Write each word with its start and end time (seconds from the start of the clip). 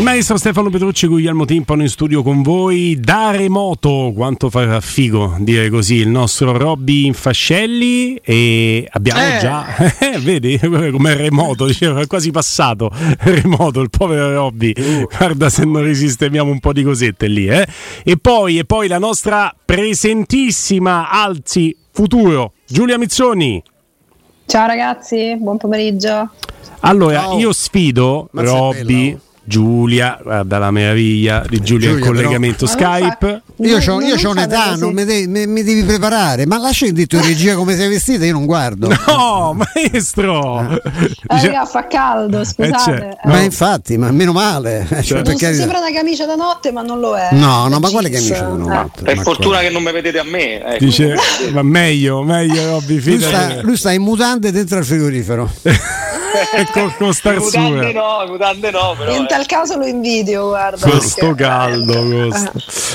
Il 0.00 0.06
maestro 0.06 0.38
Stefano 0.38 0.70
Petrucci, 0.70 1.06
Guglielmo 1.06 1.44
Timpano 1.44 1.82
in 1.82 1.90
studio 1.90 2.22
con 2.22 2.40
voi 2.40 2.98
da 2.98 3.32
remoto, 3.32 4.12
quanto 4.16 4.48
fa 4.48 4.80
figo 4.80 5.36
dire 5.40 5.68
così, 5.68 5.96
il 5.96 6.08
nostro 6.08 6.56
Robby 6.56 7.04
Infascelli 7.04 8.14
e 8.14 8.88
abbiamo 8.90 9.20
Eh. 9.20 9.38
già, 9.40 9.76
eh, 10.00 10.18
vedi 10.18 10.58
come 10.58 11.14
remoto, 11.14 11.66
diceva, 11.66 12.00
è 12.00 12.06
quasi 12.06 12.30
passato, 12.30 12.90
remoto 13.20 13.82
il 13.82 13.90
povero 13.90 14.32
Robby, 14.32 14.72
guarda 15.18 15.50
se 15.50 15.66
non 15.66 15.82
risistemiamo 15.82 16.50
un 16.50 16.60
po' 16.60 16.72
di 16.72 16.82
cosette 16.82 17.26
lì, 17.26 17.46
eh. 17.48 17.66
E 18.02 18.16
poi, 18.16 18.56
e 18.56 18.64
poi 18.64 18.88
la 18.88 18.98
nostra 18.98 19.54
presentissima 19.62 21.10
Alzi 21.10 21.76
Futuro, 21.90 22.54
Giulia 22.66 22.96
Mizzoni. 22.96 23.62
Ciao 24.46 24.66
ragazzi, 24.66 25.36
buon 25.36 25.58
pomeriggio. 25.58 26.30
Allora, 26.80 27.20
Ciao. 27.20 27.38
io 27.38 27.52
sfido 27.52 28.30
è 28.34 28.40
Robby. 28.40 29.28
Giulia, 29.42 30.18
guarda 30.22 30.58
la 30.58 30.70
meraviglia 30.70 31.44
di 31.48 31.60
Giulia, 31.60 31.88
in 31.90 31.94
Giulia, 31.96 32.06
collegamento 32.10 32.66
però- 32.66 32.94
Skype. 32.94 33.42
Io 33.62 33.78
non 33.84 34.02
io 34.02 34.14
c'ho 34.14 34.20
fate 34.20 34.28
un'età, 34.28 34.76
non 34.76 34.92
mi, 34.94 35.04
devi, 35.04 35.26
mi- 35.26 35.46
mi 35.46 35.62
devi 35.62 35.82
preparare. 35.82 36.46
Ma 36.46 36.58
lascia 36.58 36.86
il 36.86 36.92
detto 36.92 37.16
in 37.16 37.22
regia 37.26 37.54
come 37.56 37.74
sei 37.74 37.88
vestita, 37.88 38.24
io 38.24 38.32
non 38.32 38.46
guardo. 38.46 38.88
No, 39.20 39.54
maestro! 39.54 40.60
Eh, 40.70 40.80
Dice- 41.28 41.46
raga, 41.46 41.64
fa 41.66 41.86
caldo, 41.86 42.44
scusate. 42.44 42.78
certo. 42.84 43.16
Eh, 43.24 43.28
Ma 43.28 43.40
infatti, 43.40 43.98
ma 43.98 44.10
meno 44.12 44.32
male. 44.32 44.86
Cioè, 44.88 45.02
Certo. 45.02 45.14
per 45.14 45.24
non 45.24 45.32
so, 45.36 45.38
carità. 45.44 45.60
sembra 45.60 45.78
una 45.78 45.92
camicia 45.92 46.26
da 46.26 46.34
notte, 46.36 46.72
ma 46.72 46.82
non 46.82 47.00
lo 47.00 47.16
è. 47.16 47.28
No, 47.32 47.68
no, 47.68 47.78
ma 47.80 47.88
quale 47.90 48.08
camicia 48.08 48.40
da 48.42 48.54
Eh. 48.54 48.56
notte? 48.56 49.02
Per 49.02 49.16
Ma 49.16 49.22
fortuna 49.22 49.48
quale- 49.56 49.66
che 49.68 49.72
non 49.72 49.82
mi 49.82 49.92
vedete 49.92 50.18
a 50.18 50.24
me. 50.24 50.62
ecco. 50.64 50.84
Dice, 50.84 51.14
ma 51.52 51.62
meglio, 51.62 52.22
meglio 52.22 52.64
Robby, 52.70 53.00
Lui 53.02 53.20
sta, 53.20 53.60
lui 53.62 53.76
sta 53.76 53.92
in 53.92 54.02
mutande 54.02 54.52
dentro 54.52 54.78
al 54.78 54.84
frigorifero. 54.84 55.50
con, 56.72 56.94
con 56.96 57.12
starsura. 57.12 57.60
Mutande 57.60 57.92
no, 57.92 58.24
mutande 58.28 58.70
no, 58.70 58.94
però. 58.96 59.12
Eh. 59.30 59.34
tal 59.36 59.46
caso 59.46 59.76
lo 59.76 59.86
invidio, 59.86 60.48
guarda. 60.48 60.80
Con 60.80 60.90
perché- 60.90 61.06
sto 61.06 61.34
caldo, 61.34 62.06
questo. 62.06 62.52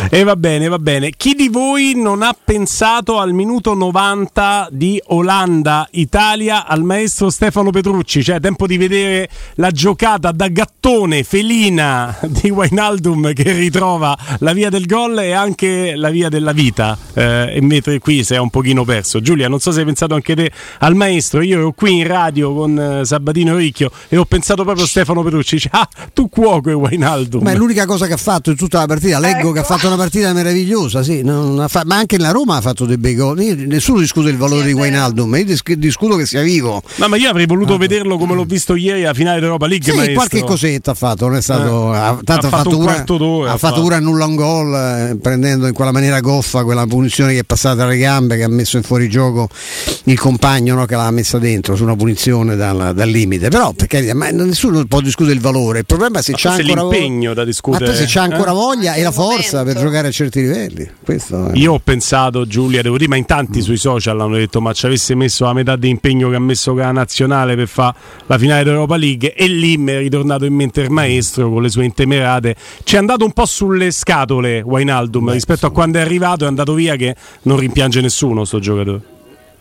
E 0.09 0.23
va 0.23 0.35
bene, 0.35 0.67
va 0.67 0.79
bene. 0.79 1.11
Chi 1.15 1.33
di 1.33 1.47
voi 1.49 1.93
non 1.95 2.21
ha 2.21 2.35
pensato 2.41 3.19
al 3.19 3.33
minuto 3.33 3.73
90 3.73 4.67
di 4.71 5.01
Olanda-Italia 5.07 6.65
al 6.65 6.83
maestro 6.83 7.29
Stefano 7.29 7.69
Petrucci? 7.71 8.23
Cioè, 8.23 8.39
tempo 8.39 8.67
di 8.67 8.77
vedere 8.77 9.29
la 9.55 9.71
giocata 9.71 10.31
da 10.31 10.47
gattone 10.47 11.23
felina 11.23 12.17
di 12.27 12.49
Wijnaldum 12.49 13.33
che 13.33 13.51
ritrova 13.53 14.17
la 14.39 14.53
via 14.53 14.69
del 14.69 14.85
gol 14.85 15.19
e 15.19 15.31
anche 15.31 15.95
la 15.95 16.09
via 16.09 16.29
della 16.29 16.51
vita. 16.51 16.97
Eh, 17.13 17.55
e 17.55 17.61
mentre 17.61 17.99
qui 17.99 18.23
sei 18.23 18.37
un 18.37 18.49
pochino 18.49 18.83
perso. 18.83 19.21
Giulia, 19.21 19.47
non 19.47 19.59
so 19.59 19.71
se 19.71 19.79
hai 19.79 19.85
pensato 19.85 20.13
anche 20.13 20.35
te 20.35 20.51
al 20.79 20.95
maestro. 20.95 21.41
Io 21.41 21.57
ero 21.59 21.71
qui 21.71 21.97
in 21.99 22.07
radio 22.07 22.53
con 22.53 22.77
eh, 22.77 23.05
Sabatino 23.05 23.55
Ricchio 23.55 23.89
e 24.09 24.17
ho 24.17 24.25
pensato 24.25 24.63
proprio 24.63 24.85
a 24.85 24.87
Stefano 24.87 25.23
Petrucci. 25.23 25.55
Dice, 25.55 25.69
ah, 25.71 25.87
tu 26.13 26.24
cuoco 26.29 26.69
e 26.69 26.73
Wijnaldum. 26.73 27.43
Ma 27.43 27.51
è 27.51 27.55
l'unica 27.55 27.85
cosa 27.85 28.07
che 28.07 28.13
ha 28.13 28.17
fatto 28.17 28.49
in 28.49 28.55
tutta 28.57 28.79
la 28.79 28.85
partita. 28.85 29.19
Leggo 29.19 29.51
che 29.51 29.59
ha 29.59 29.63
fatto 29.63 29.87
una 29.87 29.95
partita 29.95 30.33
meravigliosa, 30.33 31.03
sì, 31.03 31.21
non 31.23 31.59
ha 31.59 31.67
fa- 31.67 31.83
ma 31.85 31.95
anche 31.97 32.17
la 32.17 32.31
Roma 32.31 32.57
ha 32.57 32.61
fatto 32.61 32.85
dei 32.85 32.97
bei 32.97 33.15
gol. 33.15 33.37
Nessuno 33.39 33.99
discute 33.99 34.29
il 34.29 34.37
valore 34.37 34.61
Sì, 34.61 34.67
di 34.67 34.73
vero. 34.73 34.85
Wijnaldum, 34.85 35.35
io 35.35 35.45
dis- 35.45 35.63
discuto 35.75 36.15
che 36.15 36.25
sia 36.25 36.41
vivo. 36.41 36.81
No, 36.95 37.07
ma 37.07 37.15
io 37.17 37.29
avrei 37.29 37.45
voluto 37.45 37.77
vederlo 37.77 38.17
come 38.17 38.33
l'ho 38.35 38.43
visto 38.45 38.75
ieri 38.75 39.03
alla 39.03 39.13
finale 39.13 39.39
d'Europa 39.39 39.67
League. 39.67 39.85
Sì, 39.89 39.95
maestro. 39.95 40.15
qualche 40.15 40.43
cosetta 40.43 40.91
ha 40.91 40.95
fatto, 40.95 41.27
non 41.27 41.37
è 41.37 41.41
stato. 41.41 41.93
Eh. 41.93 41.97
ha, 41.97 42.17
tanto 42.23 42.47
Ha 42.47 42.49
fatto 42.49 42.69
un 42.69 42.75
pure, 42.75 42.85
quarto 42.93 43.17
d'ora, 43.17 43.51
ha 43.51 43.57
fatto 43.57 43.67
fatto. 43.75 43.81
pure 43.81 43.95
annulla 43.95 44.25
un 44.25 44.35
gol, 44.35 44.73
eh, 44.75 45.17
prendendo 45.21 45.67
in 45.67 45.73
quella 45.73 45.91
maniera 45.91 46.19
goffa 46.19 46.63
quella 46.63 46.85
punizione 46.85 47.33
che 47.33 47.39
è 47.39 47.43
passata 47.43 47.83
alle 47.83 47.97
gambe, 47.97 48.37
che 48.37 48.43
ha 48.43 48.49
messo 48.49 48.77
in 48.77 48.83
fuorigioco 48.83 49.49
il 50.05 50.19
compagno 50.19 50.75
no, 50.75 50.85
che 50.85 50.95
l'ha 50.95 51.11
messa 51.11 51.37
dentro 51.39 51.75
su 51.75 51.83
una 51.83 51.95
punizione 51.95 52.55
dal, 52.55 52.93
dal 52.95 53.09
limite. 53.09 53.49
Però, 53.49 53.71
per 53.73 53.87
carità, 53.87 54.13
ma 54.13 54.29
nessuno 54.29 54.83
può 54.85 55.01
discutere 55.01 55.35
il 55.35 55.41
valore. 55.41 55.79
Il 55.79 55.85
problema 55.85 56.14
è 56.19 56.21
se 56.21 56.31
Ma 56.31 56.37
c'è 56.37 56.49
ancora 56.49 56.81
vo- 56.81 56.89
l'impegno 56.91 57.33
da 57.33 57.43
discutere. 57.43 57.85
Ma 57.85 57.91
poi 57.91 57.99
se 57.99 58.05
c'è 58.05 58.19
ancora 58.19 58.51
eh? 58.51 58.53
voglia 58.53 58.93
e 58.93 59.03
la 59.03 59.11
forza 59.11 59.63
per 59.63 59.77
giocare 59.79 60.07
a 60.07 60.11
certi 60.11 60.41
livelli. 60.41 60.89
Questo 61.03 61.49
è. 61.49 61.51
Io 61.57 61.73
ho 61.73 61.79
pensato, 61.79 62.45
Giulia, 62.47 62.81
devo 62.81 62.97
dire, 62.97 63.09
ma 63.09 63.15
in 63.15 63.23
Mm. 63.23 63.27
tanti 63.27 63.61
sui 63.61 63.77
social 63.77 64.19
hanno 64.19 64.35
detto: 64.35 64.61
ma 64.61 64.73
ci 64.73 64.85
avesse 64.85 65.15
messo 65.15 65.45
la 65.45 65.53
metà 65.53 65.75
di 65.75 65.89
impegno 65.89 66.29
che 66.29 66.35
ha 66.35 66.39
messo 66.39 66.73
la 66.73 66.91
nazionale 66.91 67.55
per 67.55 67.67
fare 67.67 67.95
la 68.27 68.37
finale 68.37 68.63
d'Europa 68.63 68.95
League. 68.95 69.33
E 69.33 69.47
lì 69.47 69.77
mi 69.77 69.91
è 69.93 69.97
ritornato 69.99 70.45
in 70.45 70.53
mente 70.53 70.81
il 70.81 70.89
maestro 70.91 71.49
con 71.49 71.61
le 71.61 71.69
sue 71.69 71.85
intemerate. 71.85 72.55
Ci 72.83 72.95
è 72.95 72.97
andato 72.97 73.25
un 73.25 73.31
po' 73.31 73.45
sulle 73.45 73.91
scatole 73.91 74.61
Wijnaldum 74.61 75.31
rispetto 75.31 75.65
a 75.65 75.71
quando 75.71 75.97
è 75.97 76.01
arrivato. 76.01 76.45
È 76.45 76.47
andato 76.47 76.73
via 76.73 76.95
che 76.95 77.15
non 77.43 77.57
rimpiange 77.57 78.01
nessuno 78.01 78.45
sto 78.45 78.59
giocatore. 78.59 79.13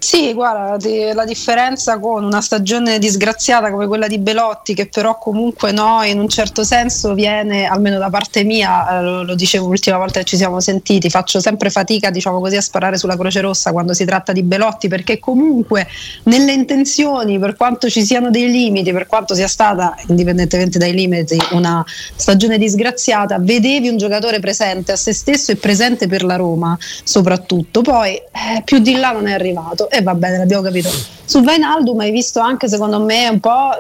Sì, 0.05 0.35
guarda, 0.35 0.77
la 1.15 1.25
differenza 1.25 1.99
con 1.99 2.25
una 2.25 2.43
stagione 2.43 2.99
disgraziata 2.99 3.71
come 3.71 3.87
quella 3.87 4.07
di 4.07 4.19
Belotti, 4.19 4.75
che 4.75 4.87
però 4.87 5.17
comunque 5.17 5.73
no, 5.73 6.03
in 6.03 6.19
un 6.19 6.29
certo 6.29 6.63
senso 6.63 7.15
viene, 7.15 7.65
almeno 7.65 7.97
da 7.97 8.11
parte 8.11 8.45
mia, 8.45 8.99
eh, 8.99 9.03
lo 9.25 9.35
dicevo 9.35 9.67
l'ultima 9.67 9.97
volta 9.97 10.19
che 10.19 10.27
ci 10.27 10.37
siamo 10.37 10.61
sentiti, 10.61 11.09
faccio 11.09 11.41
sempre 11.41 11.71
fatica, 11.71 12.11
diciamo 12.11 12.39
così, 12.39 12.57
a 12.57 12.61
sparare 12.61 12.99
sulla 12.99 13.17
Croce 13.17 13.41
Rossa 13.41 13.73
quando 13.73 13.95
si 13.95 14.05
tratta 14.05 14.33
di 14.33 14.43
Belotti, 14.43 14.89
perché 14.89 15.19
comunque 15.19 15.89
nelle 16.25 16.53
intenzioni, 16.53 17.39
per 17.39 17.57
quanto 17.57 17.89
ci 17.89 18.05
siano 18.05 18.29
dei 18.29 18.51
limiti, 18.51 18.93
per 18.93 19.07
quanto 19.07 19.35
sia 19.35 19.49
stata, 19.49 19.97
indipendentemente 20.09 20.77
dai 20.77 20.93
limiti, 20.93 21.39
una 21.53 21.83
stagione 22.15 22.59
disgraziata, 22.59 23.39
vedevi 23.41 23.89
un 23.89 23.97
giocatore 23.97 24.39
presente 24.39 24.93
a 24.93 24.97
se 24.97 25.15
stesso 25.15 25.51
e 25.51 25.57
presente 25.57 26.09
per 26.09 26.25
la 26.25 26.37
Roma, 26.37 26.77
soprattutto. 27.05 27.81
Poi 27.81 28.17
eh, 28.17 28.63
più 28.67 28.81
di 28.81 28.97
là 28.97 29.13
non 29.13 29.29
è 29.29 29.33
arrivato 29.33 29.93
e 29.97 30.03
va 30.03 30.15
bene, 30.15 30.39
l'abbiamo 30.39 30.63
capito. 30.63 30.91
Su 31.25 31.43
Vainaldum 31.43 31.99
hai 32.01 32.11
visto 32.11 32.41
anche 32.41 32.69
secondo 32.69 33.01
me 33.01 33.29
un 33.29 33.41
po', 33.41 33.71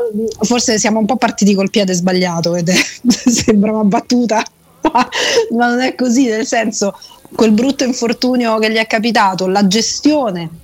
forse 0.40 0.78
siamo 0.78 0.99
un 0.99 1.06
po' 1.06 1.16
partiti 1.16 1.55
col 1.55 1.70
piede 1.70 1.93
sbagliato 1.93 2.55
ed 2.55 2.69
è, 2.69 2.75
sembra 3.06 3.72
una 3.72 3.84
battuta, 3.84 4.43
ma 4.82 5.08
non 5.50 5.81
è 5.81 5.94
così, 5.94 6.26
nel 6.26 6.46
senso 6.46 6.99
quel 7.34 7.52
brutto 7.52 7.84
infortunio 7.84 8.58
che 8.58 8.70
gli 8.70 8.76
è 8.76 8.87
capitato, 8.87 9.46
la 9.46 9.66
gestione 9.66 10.62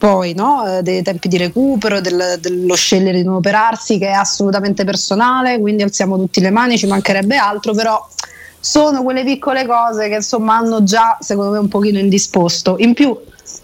poi 0.00 0.32
no, 0.32 0.78
eh, 0.78 0.82
dei 0.82 1.02
tempi 1.02 1.28
di 1.28 1.36
recupero, 1.36 2.00
del- 2.00 2.38
dello 2.40 2.74
scegliere 2.74 3.18
di 3.18 3.24
non 3.24 3.34
operarsi 3.34 3.98
che 3.98 4.06
è 4.06 4.12
assolutamente 4.12 4.82
personale, 4.84 5.60
quindi 5.60 5.82
alziamo 5.82 6.16
tutti 6.16 6.40
le 6.40 6.48
mani, 6.48 6.78
ci 6.78 6.86
mancherebbe 6.86 7.36
altro, 7.36 7.74
però 7.74 8.08
sono 8.58 9.02
quelle 9.02 9.24
piccole 9.24 9.66
cose 9.66 10.08
che 10.08 10.14
insomma 10.14 10.56
hanno 10.56 10.82
già 10.84 11.18
secondo 11.20 11.50
me 11.50 11.58
un 11.58 11.68
pochino 11.68 11.98
indisposto. 11.98 12.76
In 12.78 12.94
più 12.94 13.14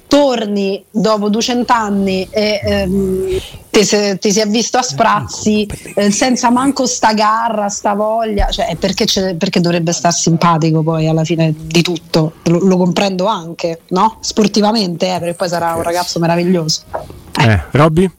torni 0.06 0.84
dopo 0.90 1.28
200 1.28 1.72
anni 1.72 2.26
e 2.30 2.60
ehm, 2.62 3.40
ti, 3.70 3.84
se, 3.84 4.18
ti 4.18 4.32
si 4.32 4.40
è 4.40 4.46
visto 4.46 4.78
a 4.78 4.82
sprazzi 4.82 5.68
eh, 5.94 6.10
senza 6.10 6.50
manco 6.50 6.86
sta 6.86 7.12
garra, 7.12 7.68
sta 7.68 7.94
voglia, 7.94 8.48
cioè, 8.50 8.76
perché, 8.76 9.06
perché, 9.36 9.60
dovrebbe 9.60 9.92
star 9.92 10.12
simpatico 10.12 10.82
poi 10.82 11.08
alla 11.08 11.24
fine 11.24 11.54
di 11.56 11.82
tutto, 11.82 12.34
lo, 12.44 12.58
lo 12.60 12.76
comprendo 12.76 13.26
anche, 13.26 13.80
no? 13.88 14.18
Sportivamente, 14.20 15.14
eh, 15.14 15.18
perché 15.18 15.34
poi 15.34 15.48
sarà 15.48 15.74
un 15.74 15.82
ragazzo 15.82 16.18
meraviglioso. 16.18 16.82
Eh, 17.38 17.62
Robby? 17.72 18.10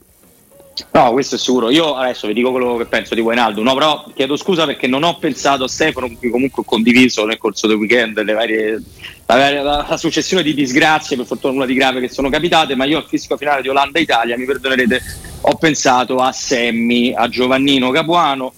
No, 0.91 1.11
questo 1.11 1.35
è 1.35 1.37
sicuro. 1.37 1.69
Io 1.69 1.95
adesso 1.95 2.27
vi 2.27 2.33
dico 2.33 2.51
quello 2.51 2.75
che 2.77 2.85
penso 2.85 3.15
di 3.15 3.21
Wainaldo, 3.21 3.63
no, 3.63 3.73
però 3.73 4.05
chiedo 4.15 4.37
scusa 4.37 4.65
perché 4.65 4.87
non 4.87 5.03
ho 5.03 5.17
pensato 5.17 5.63
a 5.63 5.67
Stefano, 5.67 6.09
cui 6.17 6.29
comunque 6.29 6.61
ho 6.61 6.65
condiviso 6.65 7.25
nel 7.25 7.37
corso 7.37 7.67
del 7.67 7.77
weekend 7.77 8.23
varie, 8.23 8.81
la, 9.25 9.51
la, 9.51 9.85
la, 9.87 9.97
successione 9.97 10.43
di 10.43 10.53
disgrazie, 10.53 11.15
per 11.15 11.25
fortuna 11.25 11.53
nulla 11.53 11.65
di 11.65 11.73
grave, 11.73 11.99
che 11.99 12.09
sono 12.09 12.29
capitate, 12.29 12.75
ma 12.75 12.85
io 12.85 12.97
al 12.97 13.05
fisico 13.07 13.37
finale 13.37 13.61
di 13.61 13.69
Olanda-Italia, 13.69 14.37
mi 14.37 14.45
perdonerete, 14.45 15.01
ho 15.41 15.55
pensato 15.55 16.17
a 16.17 16.31
Semmi, 16.31 17.13
a 17.15 17.27
Giovannino 17.27 17.89
Capuano, 17.89 18.53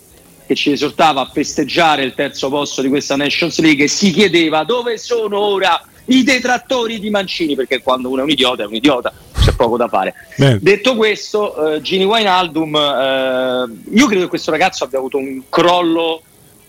che 0.46 0.56
ci 0.56 0.72
esortava 0.72 1.22
a 1.22 1.30
festeggiare 1.32 2.04
il 2.04 2.14
terzo 2.16 2.50
posto 2.50 2.82
di 2.82 2.90
questa 2.90 3.16
Nations 3.16 3.60
League 3.60 3.86
e 3.86 3.88
si 3.88 4.12
chiedeva 4.12 4.64
dove 4.64 4.98
sono 4.98 5.38
ora 5.38 5.80
i 6.06 6.24
detrattori 6.24 7.00
di 7.00 7.10
Mancini, 7.10 7.56
perché 7.56 7.82
quando 7.82 8.10
uno 8.10 8.22
è 8.22 8.24
un 8.24 8.30
idiota 8.30 8.64
è 8.64 8.66
un 8.66 8.74
idiota, 8.74 9.14
c'è 9.50 9.56
poco 9.56 9.78
da 9.78 9.88
fare. 9.88 10.14
Beh. 10.36 10.60
Detto 10.62 10.96
questo, 10.96 11.74
eh, 11.74 11.82
Gini 11.82 12.06
Wijnaldum, 12.06 12.76
eh, 12.76 13.66
io 13.94 14.06
credo 14.06 14.24
che 14.24 14.28
questo 14.28 14.52
ragazzo 14.52 14.84
abbia 14.84 15.00
avuto 15.00 15.18
un 15.18 15.42
crollo 15.50 16.22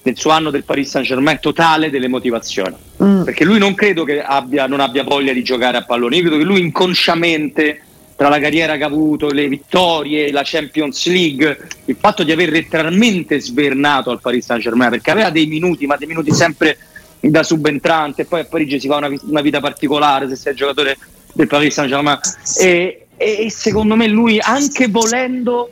nel 0.03 0.17
suo 0.17 0.31
anno 0.31 0.51
del 0.51 0.65
Paris 0.65 0.89
Saint 0.89 1.07
Germain 1.07 1.39
totale 1.41 1.91
delle 1.91 2.09
motivazioni, 2.09 2.75
mm. 3.03 3.23
perché 3.23 3.45
lui 3.45 3.59
non 3.59 3.75
credo 3.75 4.05
che 4.05 4.23
abbia, 4.23 4.67
non 4.67 4.81
abbia 4.81 5.05
voglia 5.05 5.33
di 5.33 5.43
giocare 5.43 5.77
a 5.77 5.85
pallone, 5.85 6.17
io 6.17 6.23
credo 6.23 6.39
che 6.39 6.45
lui 6.45 6.61
inconsciamente 6.61 7.83
tra 8.17 8.29
la 8.29 8.39
carriera 8.39 8.77
che 8.77 8.83
ha 8.83 8.87
avuto, 8.87 9.31
le 9.31 9.49
vittorie, 9.49 10.31
la 10.31 10.43
Champions 10.45 11.07
League, 11.07 11.59
il 11.87 11.97
fatto 11.99 12.23
di 12.23 12.33
aver 12.33 12.51
letteralmente 12.51 13.41
svernato 13.41 14.11
al 14.11 14.21
Paris 14.21 14.45
Saint 14.45 14.63
Germain, 14.63 14.91
perché 14.91 15.11
aveva 15.11 15.31
dei 15.31 15.47
minuti, 15.47 15.87
ma 15.87 15.97
dei 15.97 16.07
minuti 16.07 16.33
sempre 16.33 16.77
da 17.19 17.43
subentrante, 17.43 18.25
poi 18.25 18.41
a 18.41 18.45
Parigi 18.45 18.81
si 18.81 18.89
fa 18.89 18.97
una, 18.97 19.11
una 19.23 19.41
vita 19.43 19.61
particolare 19.61 20.29
se 20.29 20.37
sei 20.37 20.55
giocatore 20.55 20.97
del 21.33 21.47
Paris 21.47 21.75
Saint 21.75 21.91
Germain 21.91 22.19
e, 22.59 23.07
e, 23.17 23.51
secondo 23.51 23.97
me 23.97 24.07
lui 24.07 24.39
anche 24.41 24.89
volendo 24.89 25.71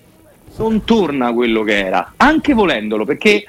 non 0.57 0.85
torna 0.85 1.33
quello 1.33 1.63
che 1.63 1.79
era, 1.79 2.15
anche 2.17 2.53
volendolo, 2.53 3.05
perché 3.05 3.45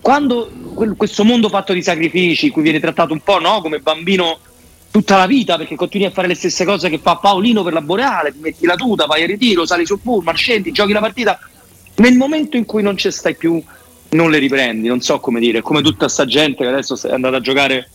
quando 0.00 0.50
questo 0.96 1.24
mondo 1.24 1.48
fatto 1.48 1.72
di 1.72 1.82
sacrifici, 1.82 2.46
in 2.46 2.52
cui 2.52 2.62
viene 2.62 2.80
trattato 2.80 3.12
un 3.12 3.20
po' 3.20 3.38
no, 3.38 3.60
come 3.60 3.80
bambino 3.80 4.38
tutta 4.90 5.18
la 5.18 5.26
vita, 5.26 5.56
perché 5.56 5.76
continui 5.76 6.06
a 6.06 6.10
fare 6.10 6.28
le 6.28 6.34
stesse 6.34 6.64
cose 6.64 6.88
che 6.88 6.98
fa 6.98 7.16
Paolino 7.16 7.62
per 7.62 7.74
la 7.74 7.82
Boreale, 7.82 8.32
ti 8.32 8.38
metti 8.40 8.64
la 8.64 8.76
tuta, 8.76 9.04
vai 9.04 9.22
a 9.22 9.26
ritiro, 9.26 9.66
sali 9.66 9.84
sul 9.84 10.00
pullman, 10.00 10.34
scendi, 10.34 10.72
giochi 10.72 10.92
la 10.92 11.00
partita, 11.00 11.38
nel 11.96 12.16
momento 12.16 12.56
in 12.56 12.64
cui 12.64 12.82
non 12.82 12.96
ci 12.96 13.10
stai 13.10 13.34
più 13.34 13.62
non 14.10 14.30
le 14.30 14.38
riprendi, 14.38 14.88
non 14.88 15.00
so 15.00 15.20
come 15.20 15.40
dire, 15.40 15.60
come 15.60 15.82
tutta 15.82 16.08
sta 16.08 16.24
gente 16.24 16.62
che 16.64 16.70
adesso 16.70 16.98
è 17.06 17.12
andata 17.12 17.36
a 17.36 17.40
giocare 17.40 17.90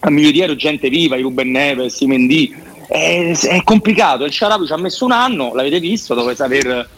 a 0.00 0.10
miliardiero, 0.10 0.54
gente 0.54 0.88
viva, 0.88 1.16
i 1.16 1.22
Ruben 1.22 1.50
Neves, 1.50 2.00
i 2.00 2.06
Mendy, 2.06 2.54
è, 2.88 3.36
è 3.36 3.62
complicato, 3.62 4.24
il 4.24 4.32
Sharawi 4.32 4.66
ci 4.66 4.72
ha 4.72 4.78
messo 4.78 5.04
un 5.04 5.12
anno, 5.12 5.54
l'avete 5.54 5.78
visto, 5.78 6.14
dopo 6.14 6.30
aver 6.30 6.88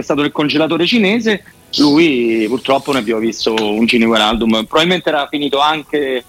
stato 0.00 0.22
nel 0.22 0.30
congelatore 0.30 0.86
cinese, 0.86 1.44
lui 1.78 2.46
purtroppo 2.48 2.92
ne 2.92 2.98
abbiamo 3.00 3.20
visto 3.20 3.54
un 3.54 3.84
Gini 3.84 4.04
Wijnaldum, 4.04 4.64
probabilmente 4.64 5.08
era 5.08 5.26
finito 5.28 5.58
anche 5.58 6.24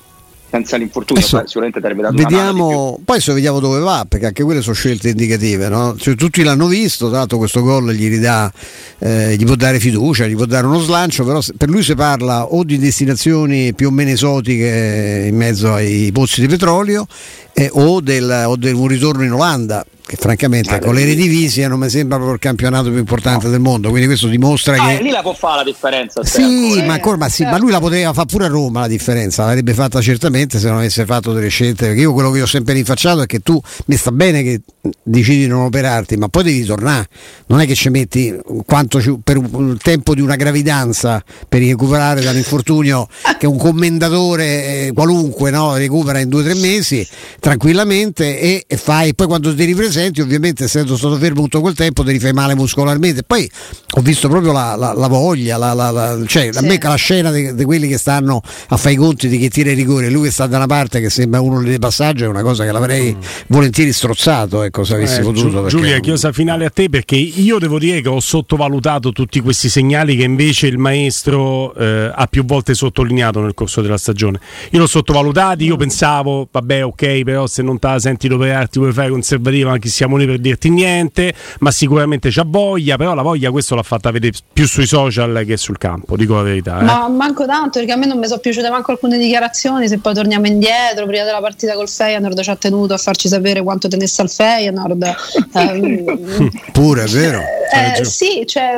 senza 0.53 0.77
l'infortunio, 0.77 1.25
Adesso, 1.25 1.47
sicuramente 1.47 1.79
ti 1.79 1.85
avrebbe 1.87 2.03
dato 2.03 2.15
vediamo, 2.15 2.99
Poi 3.03 3.15
adesso 3.15 3.33
vediamo 3.33 3.59
dove 3.59 3.79
va, 3.79 4.05
perché 4.07 4.27
anche 4.27 4.43
quelle 4.43 4.61
sono 4.61 4.75
scelte 4.75 5.09
indicative. 5.09 5.67
No? 5.67 5.95
Cioè, 5.97 6.13
tutti 6.13 6.43
l'hanno 6.43 6.67
visto, 6.67 7.09
tra 7.09 7.17
l'altro 7.17 7.39
questo 7.39 7.63
gol 7.63 7.91
gli, 7.91 8.07
ridà, 8.07 8.53
eh, 8.99 9.35
gli 9.35 9.45
può 9.45 9.55
dare 9.55 9.79
fiducia, 9.79 10.27
gli 10.27 10.35
può 10.35 10.45
dare 10.45 10.67
uno 10.67 10.77
slancio, 10.77 11.23
però 11.25 11.39
per 11.57 11.69
lui 11.69 11.81
si 11.81 11.95
parla 11.95 12.45
o 12.45 12.63
di 12.63 12.77
destinazioni 12.77 13.73
più 13.73 13.87
o 13.87 13.91
meno 13.91 14.11
esotiche 14.11 15.25
in 15.27 15.35
mezzo 15.35 15.73
ai 15.73 16.11
pozzi 16.13 16.41
di 16.41 16.47
petrolio 16.47 17.07
eh, 17.53 17.71
o, 17.73 17.99
del, 17.99 18.43
o 18.45 18.55
del 18.55 18.75
un 18.75 18.87
ritorno 18.87 19.23
in 19.23 19.31
Olanda 19.31 19.83
che 20.05 20.17
francamente 20.17 20.79
con 20.79 20.93
le 20.93 21.05
redivisi 21.05 21.65
non 21.65 21.79
mi 21.79 21.89
sembra 21.89 22.17
proprio 22.17 22.35
il 22.35 22.41
campionato 22.41 22.89
più 22.89 22.97
importante 22.97 23.45
no. 23.45 23.51
del 23.51 23.59
mondo 23.59 23.89
quindi 23.89 24.07
questo 24.07 24.27
dimostra 24.27 24.75
ah, 24.75 24.87
che 24.87 25.03
lì 25.03 25.09
la 25.09 25.21
può 25.21 25.33
fare 25.33 25.57
la 25.57 25.63
differenza 25.63 26.23
sì, 26.23 26.83
ma, 26.85 26.93
ancora, 26.93 27.17
ma, 27.17 27.29
sì 27.29 27.43
ma, 27.43 27.57
lui 27.57 27.71
la 27.71 27.79
poteva 27.79 28.11
fare 28.11 28.27
pure 28.27 28.45
a 28.45 28.49
Roma 28.49 28.81
la 28.81 28.87
differenza 28.87 29.45
l'avrebbe 29.45 29.73
fatta 29.73 30.01
certamente 30.01 30.59
se 30.59 30.67
non 30.67 30.77
avesse 30.77 31.05
fatto 31.05 31.31
delle 31.31 31.47
scelte 31.47 31.87
perché 31.87 32.01
io 32.01 32.13
quello 32.13 32.31
che 32.31 32.41
ho 32.41 32.45
sempre 32.45 32.73
rinfacciato 32.73 33.21
è 33.21 33.25
che 33.25 33.39
tu 33.39 33.59
mi 33.85 33.95
sta 33.95 34.11
bene 34.11 34.43
che 34.43 34.61
decidi 35.01 35.39
di 35.39 35.47
non 35.47 35.61
operarti 35.61 36.17
ma 36.17 36.27
poi 36.27 36.43
devi 36.43 36.63
tornare. 36.63 37.07
Non 37.47 37.59
è 37.59 37.65
che 37.65 37.75
ci 37.75 37.89
metti 37.89 38.35
quanto 38.65 39.01
ci, 39.01 39.17
per 39.23 39.37
il 39.37 39.77
tempo 39.81 40.13
di 40.13 40.21
una 40.21 40.35
gravidanza 40.35 41.23
per 41.47 41.61
recuperare 41.61 42.21
dall'infortunio 42.21 43.07
che 43.37 43.47
un 43.47 43.57
commendatore 43.57 44.45
eh, 44.87 44.91
qualunque 44.93 45.51
no, 45.51 45.75
recupera 45.75 46.19
in 46.19 46.29
due 46.29 46.41
o 46.41 46.43
tre 46.43 46.55
mesi 46.55 47.07
tranquillamente 47.39 48.39
e, 48.39 48.63
e 48.67 48.77
fai 48.77 49.13
poi 49.13 49.27
quando 49.27 49.53
ti 49.53 49.63
ripresi 49.63 49.92
presenti, 49.93 50.21
ovviamente 50.21 50.63
essendo 50.63 50.97
stato 50.97 51.17
fermo 51.17 51.43
tutto 51.43 51.61
quel 51.61 51.75
tempo 51.75 52.03
ti 52.03 52.11
rifai 52.11 52.33
male 52.33 52.55
muscolarmente. 52.55 53.21
Poi 53.23 53.49
ho 53.95 54.01
visto 54.01 54.27
proprio 54.27 54.51
la, 54.51 54.75
la, 54.75 54.93
la 54.93 55.07
voglia, 55.07 55.57
la, 55.57 56.19
cioè 56.25 56.51
sì. 56.51 56.57
a 56.57 56.61
me 56.61 56.79
la 56.81 56.95
scena 56.95 57.31
di 57.31 57.63
quelli 57.63 57.87
che 57.87 57.99
stanno 57.99 58.41
a 58.69 58.77
fare 58.77 58.95
i 58.95 58.97
conti 58.97 59.27
di 59.27 59.37
chi 59.37 59.49
tira 59.49 59.69
i 59.69 59.75
rigori, 59.75 60.09
lui 60.09 60.23
che 60.23 60.31
sta 60.31 60.47
da 60.47 60.57
una 60.57 60.65
parte 60.65 60.99
che 60.99 61.11
sembra 61.11 61.41
uno 61.41 61.61
dei 61.61 61.77
passaggi, 61.77 62.23
è 62.23 62.27
una 62.27 62.41
cosa 62.41 62.65
che 62.65 62.71
l'avrei 62.71 63.15
mm. 63.15 63.21
volentieri 63.47 63.93
strozzato, 63.93 64.63
ecco, 64.63 64.83
se 64.83 64.95
avessi 64.95 65.19
eh, 65.19 65.23
potuto. 65.23 65.61
Perché... 65.61 65.69
Giulia, 65.69 65.99
chiosa 65.99 66.31
finale 66.31 66.65
a 66.65 66.69
te 66.71 66.89
perché 66.89 67.15
io 67.15 67.59
devo 67.59 67.77
dire 67.77 68.01
che 68.01 68.09
ho 68.09 68.19
sottovalutato 68.19 69.11
tutti 69.11 69.39
questi 69.41 69.69
segnali 69.69 70.15
che 70.15 70.23
invece 70.23 70.67
il 70.67 70.79
maestro 70.79 71.73
eh, 71.75 72.11
ha 72.13 72.27
più 72.27 72.43
volte 72.45 72.73
sottolineato 72.73 73.41
nel 73.41 73.53
corso 73.53 73.81
della 73.81 73.97
stagione. 73.97 74.39
Io 74.71 74.79
l'ho 74.79 74.87
sottovalutati, 74.87 75.65
io 75.65 75.75
pensavo, 75.75 76.47
vabbè, 76.51 76.83
ok, 76.83 77.21
però 77.23 77.45
se 77.45 77.61
non 77.61 77.77
te 77.77 77.87
la 77.87 77.99
senti 77.99 78.27
doperarti 78.27 78.79
vuoi 78.79 78.91
fare 78.91 79.09
conservativa 79.09 79.71
anche 79.71 79.82
chi 79.83 79.89
siamo 79.89 80.15
noi 80.15 80.25
per 80.25 80.39
dirti 80.39 80.69
niente, 80.69 81.33
ma 81.59 81.69
sicuramente 81.69 82.29
c'ha 82.31 82.45
voglia, 82.45 82.95
però 82.95 83.13
la 83.13 83.21
voglia 83.21 83.51
questo 83.51 83.75
l'ha 83.75 83.83
fatta 83.83 84.11
vedere 84.11 84.37
più 84.53 84.65
sui 84.65 84.85
social 84.85 85.43
che 85.45 85.57
sul 85.57 85.77
campo, 85.77 86.15
dico 86.15 86.35
la 86.35 86.43
verità. 86.43 86.79
Eh. 86.79 86.83
Ma 86.83 87.09
manco 87.09 87.45
tanto, 87.45 87.79
perché 87.79 87.91
a 87.91 87.97
me 87.97 88.05
non 88.05 88.17
mi 88.17 88.27
sono 88.27 88.39
piaciute 88.39 88.69
manco 88.69 88.91
alcune 88.91 89.17
dichiarazioni, 89.17 89.89
se 89.89 89.97
poi 89.97 90.13
torniamo 90.13 90.47
indietro, 90.47 91.05
prima 91.05 91.25
della 91.25 91.41
partita 91.41 91.73
col 91.73 91.89
Feyenoord 91.89 92.41
ci 92.41 92.49
ha 92.49 92.55
tenuto 92.55 92.93
a 92.93 92.97
farci 92.97 93.27
sapere 93.27 93.61
quanto 93.61 93.89
tenesse 93.89 94.21
al 94.21 94.29
Feyenoord. 94.29 95.03
eh, 95.53 96.51
Pure, 96.71 97.03
è 97.03 97.07
vero. 97.07 97.41
Eh, 97.73 98.05
sì, 98.05 98.45
cioè, 98.45 98.77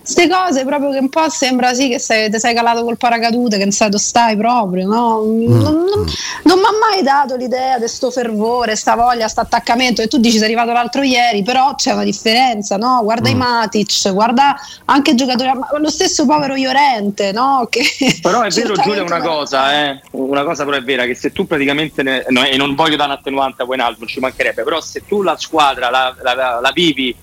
queste 0.00 0.28
cose 0.28 0.64
proprio 0.64 0.90
che 0.90 0.98
un 0.98 1.10
po' 1.10 1.28
sembra 1.28 1.74
sì 1.74 1.90
che 1.90 1.98
sei, 1.98 2.30
ti 2.30 2.38
sei 2.38 2.54
calato 2.54 2.82
col 2.82 2.96
paracadute, 2.96 3.58
che 3.58 3.64
non 3.64 3.72
sai 3.72 3.90
dove 3.90 4.02
stai 4.02 4.36
proprio, 4.36 4.86
no? 4.86 5.22
Mm. 5.22 5.60
Non, 5.60 5.74
non, 5.74 6.06
non 6.44 6.58
mi 6.58 6.64
ha 6.64 6.88
mai 6.88 7.02
dato 7.02 7.36
l'idea 7.36 7.74
di 7.74 7.80
questo 7.80 8.10
fervore, 8.10 8.74
sta 8.74 8.94
voglia, 8.94 9.22
questo 9.22 9.40
attaccamento 9.40 10.00
e 10.00 10.06
tu 10.06 10.18
dici 10.18 10.38
arrivato 10.46 10.72
l'altro 10.72 11.02
ieri, 11.02 11.42
però 11.42 11.74
c'è 11.74 11.92
una 11.92 12.04
differenza, 12.04 12.76
no? 12.76 13.00
Guarda 13.02 13.28
mm. 13.28 13.32
i 13.32 13.34
Matic, 13.34 14.12
guarda 14.12 14.56
anche 14.86 15.10
il 15.10 15.16
giocatore, 15.16 15.52
lo 15.78 15.90
stesso 15.90 16.24
povero 16.26 16.54
Iorente, 16.54 17.32
no? 17.32 17.66
Che 17.76 18.18
però 18.22 18.42
è 18.42 18.50
vero 18.50 18.74
Giulia 18.74 19.02
una 19.02 19.20
cosa, 19.20 19.74
eh? 19.74 20.00
una 20.12 20.44
cosa 20.44 20.64
però 20.64 20.76
è 20.76 20.82
vera, 20.82 21.04
che 21.04 21.14
se 21.14 21.32
tu 21.32 21.46
praticamente, 21.46 22.02
ne, 22.02 22.24
no, 22.28 22.44
e 22.44 22.56
non 22.56 22.74
voglio 22.74 22.96
dare 22.96 23.10
un'attenuante 23.10 23.62
a 23.62 23.64
Buenaldo, 23.66 24.06
ci 24.06 24.20
mancherebbe, 24.20 24.62
però 24.62 24.80
se 24.80 25.04
tu 25.06 25.22
la 25.22 25.36
squadra 25.36 25.90
la, 25.90 26.14
la, 26.22 26.34
la, 26.34 26.60
la 26.60 26.70
vivi 26.72 27.14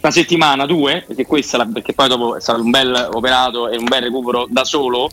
una 0.00 0.12
settimana, 0.12 0.66
due, 0.66 1.04
perché, 1.06 1.26
questa, 1.26 1.64
perché 1.64 1.92
poi 1.92 2.08
dopo 2.08 2.36
è 2.36 2.40
stato 2.40 2.62
un 2.62 2.70
bel 2.70 3.08
operato 3.12 3.68
e 3.68 3.76
un 3.76 3.84
bel 3.84 4.02
recupero 4.02 4.46
da 4.48 4.64
solo, 4.64 5.10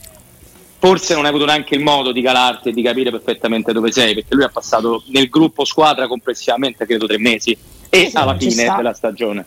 forse 0.84 1.14
non 1.14 1.24
hai 1.24 1.30
avuto 1.30 1.46
neanche 1.46 1.76
il 1.76 1.82
modo 1.82 2.12
di 2.12 2.22
calarti 2.22 2.68
e 2.68 2.74
di 2.74 2.82
capire 2.82 3.10
perfettamente 3.10 3.72
dove 3.72 3.90
sei, 3.94 4.14
perché 4.14 4.36
lui 4.36 4.44
ha 4.44 4.50
passato 4.50 5.02
nel 5.08 5.30
gruppo 5.30 5.64
squadra 5.64 6.08
complessivamente 6.08 6.86
credo 6.86 7.08
tre 7.08 7.18
mesi 7.18 7.58
e 7.90 8.10
alla 8.12 8.36
fine 8.38 8.74
della 8.76 8.92
stagione. 8.92 9.46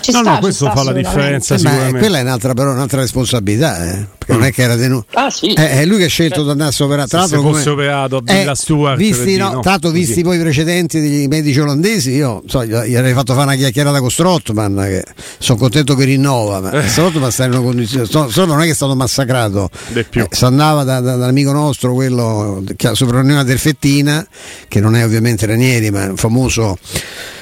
Ci 0.00 0.12
no, 0.12 0.20
sta, 0.20 0.32
no, 0.32 0.38
questo 0.38 0.70
fa 0.70 0.82
la 0.82 0.92
differenza. 0.92 1.54
Eh, 1.54 1.62
ma 1.62 1.98
quella 1.98 2.18
è 2.18 2.22
un'altra, 2.22 2.54
però, 2.54 2.72
un'altra 2.72 3.00
responsabilità, 3.00 3.84
eh? 3.84 4.06
perché 4.16 4.32
non 4.32 4.44
è 4.44 4.52
che 4.52 4.62
era 4.62 4.76
tenuto. 4.76 5.06
Ah, 5.14 5.30
sì. 5.30 5.52
eh, 5.52 5.70
è 5.70 5.84
lui 5.84 5.98
che 5.98 6.04
ha 6.04 6.08
scelto 6.08 6.44
di 6.44 6.50
andare 6.50 6.74
a 6.76 6.84
operare. 6.84 7.08
Tra 7.08 7.18
l'altro, 7.20 7.38
se 7.38 7.46
fosse 7.46 7.70
come... 7.70 7.72
operato 7.72 8.16
a 8.16 8.20
Villa 8.22 8.52
eh, 8.52 8.54
Stuart, 8.54 8.96
visti, 8.96 9.36
no, 9.36 9.60
l'altro, 9.62 9.90
visti 9.90 10.22
poi 10.22 10.36
i 10.36 10.40
precedenti 10.40 11.00
dei 11.00 11.28
medici 11.28 11.58
olandesi, 11.58 12.12
io 12.12 12.42
so, 12.46 12.64
gli 12.64 12.94
avrei 12.94 13.12
fatto 13.12 13.32
fare 13.32 13.44
una 13.44 13.54
chiacchierata 13.54 14.00
con 14.00 14.10
Strottman. 14.10 14.76
Che 14.76 15.04
sono 15.38 15.58
contento 15.58 15.94
che 15.94 16.04
rinnova. 16.04 16.60
Ma 16.60 16.70
eh. 16.70 16.88
Strottman 16.88 17.30
sta 17.30 17.44
in 17.44 17.52
una 17.52 17.60
condizione. 17.60 18.06
Strottman 18.06 18.48
non 18.48 18.60
è 18.60 18.64
che 18.64 18.70
è 18.70 18.74
stato 18.74 18.94
massacrato, 18.94 19.70
eh, 19.94 20.06
si 20.30 20.44
andava 20.44 20.84
da, 20.84 21.00
da, 21.00 21.16
dall'amico 21.16 21.52
nostro, 21.52 21.92
quello 21.92 22.62
che 22.76 22.88
ha 22.88 22.94
soprannome 22.94 23.44
del 23.44 23.58
Fettina, 23.58 24.26
che 24.68 24.80
non 24.80 24.94
è 24.96 25.04
ovviamente 25.04 25.46
Ranieri, 25.46 25.90
ma 25.90 26.04
è 26.04 26.08
un 26.08 26.16
famoso 26.16 26.76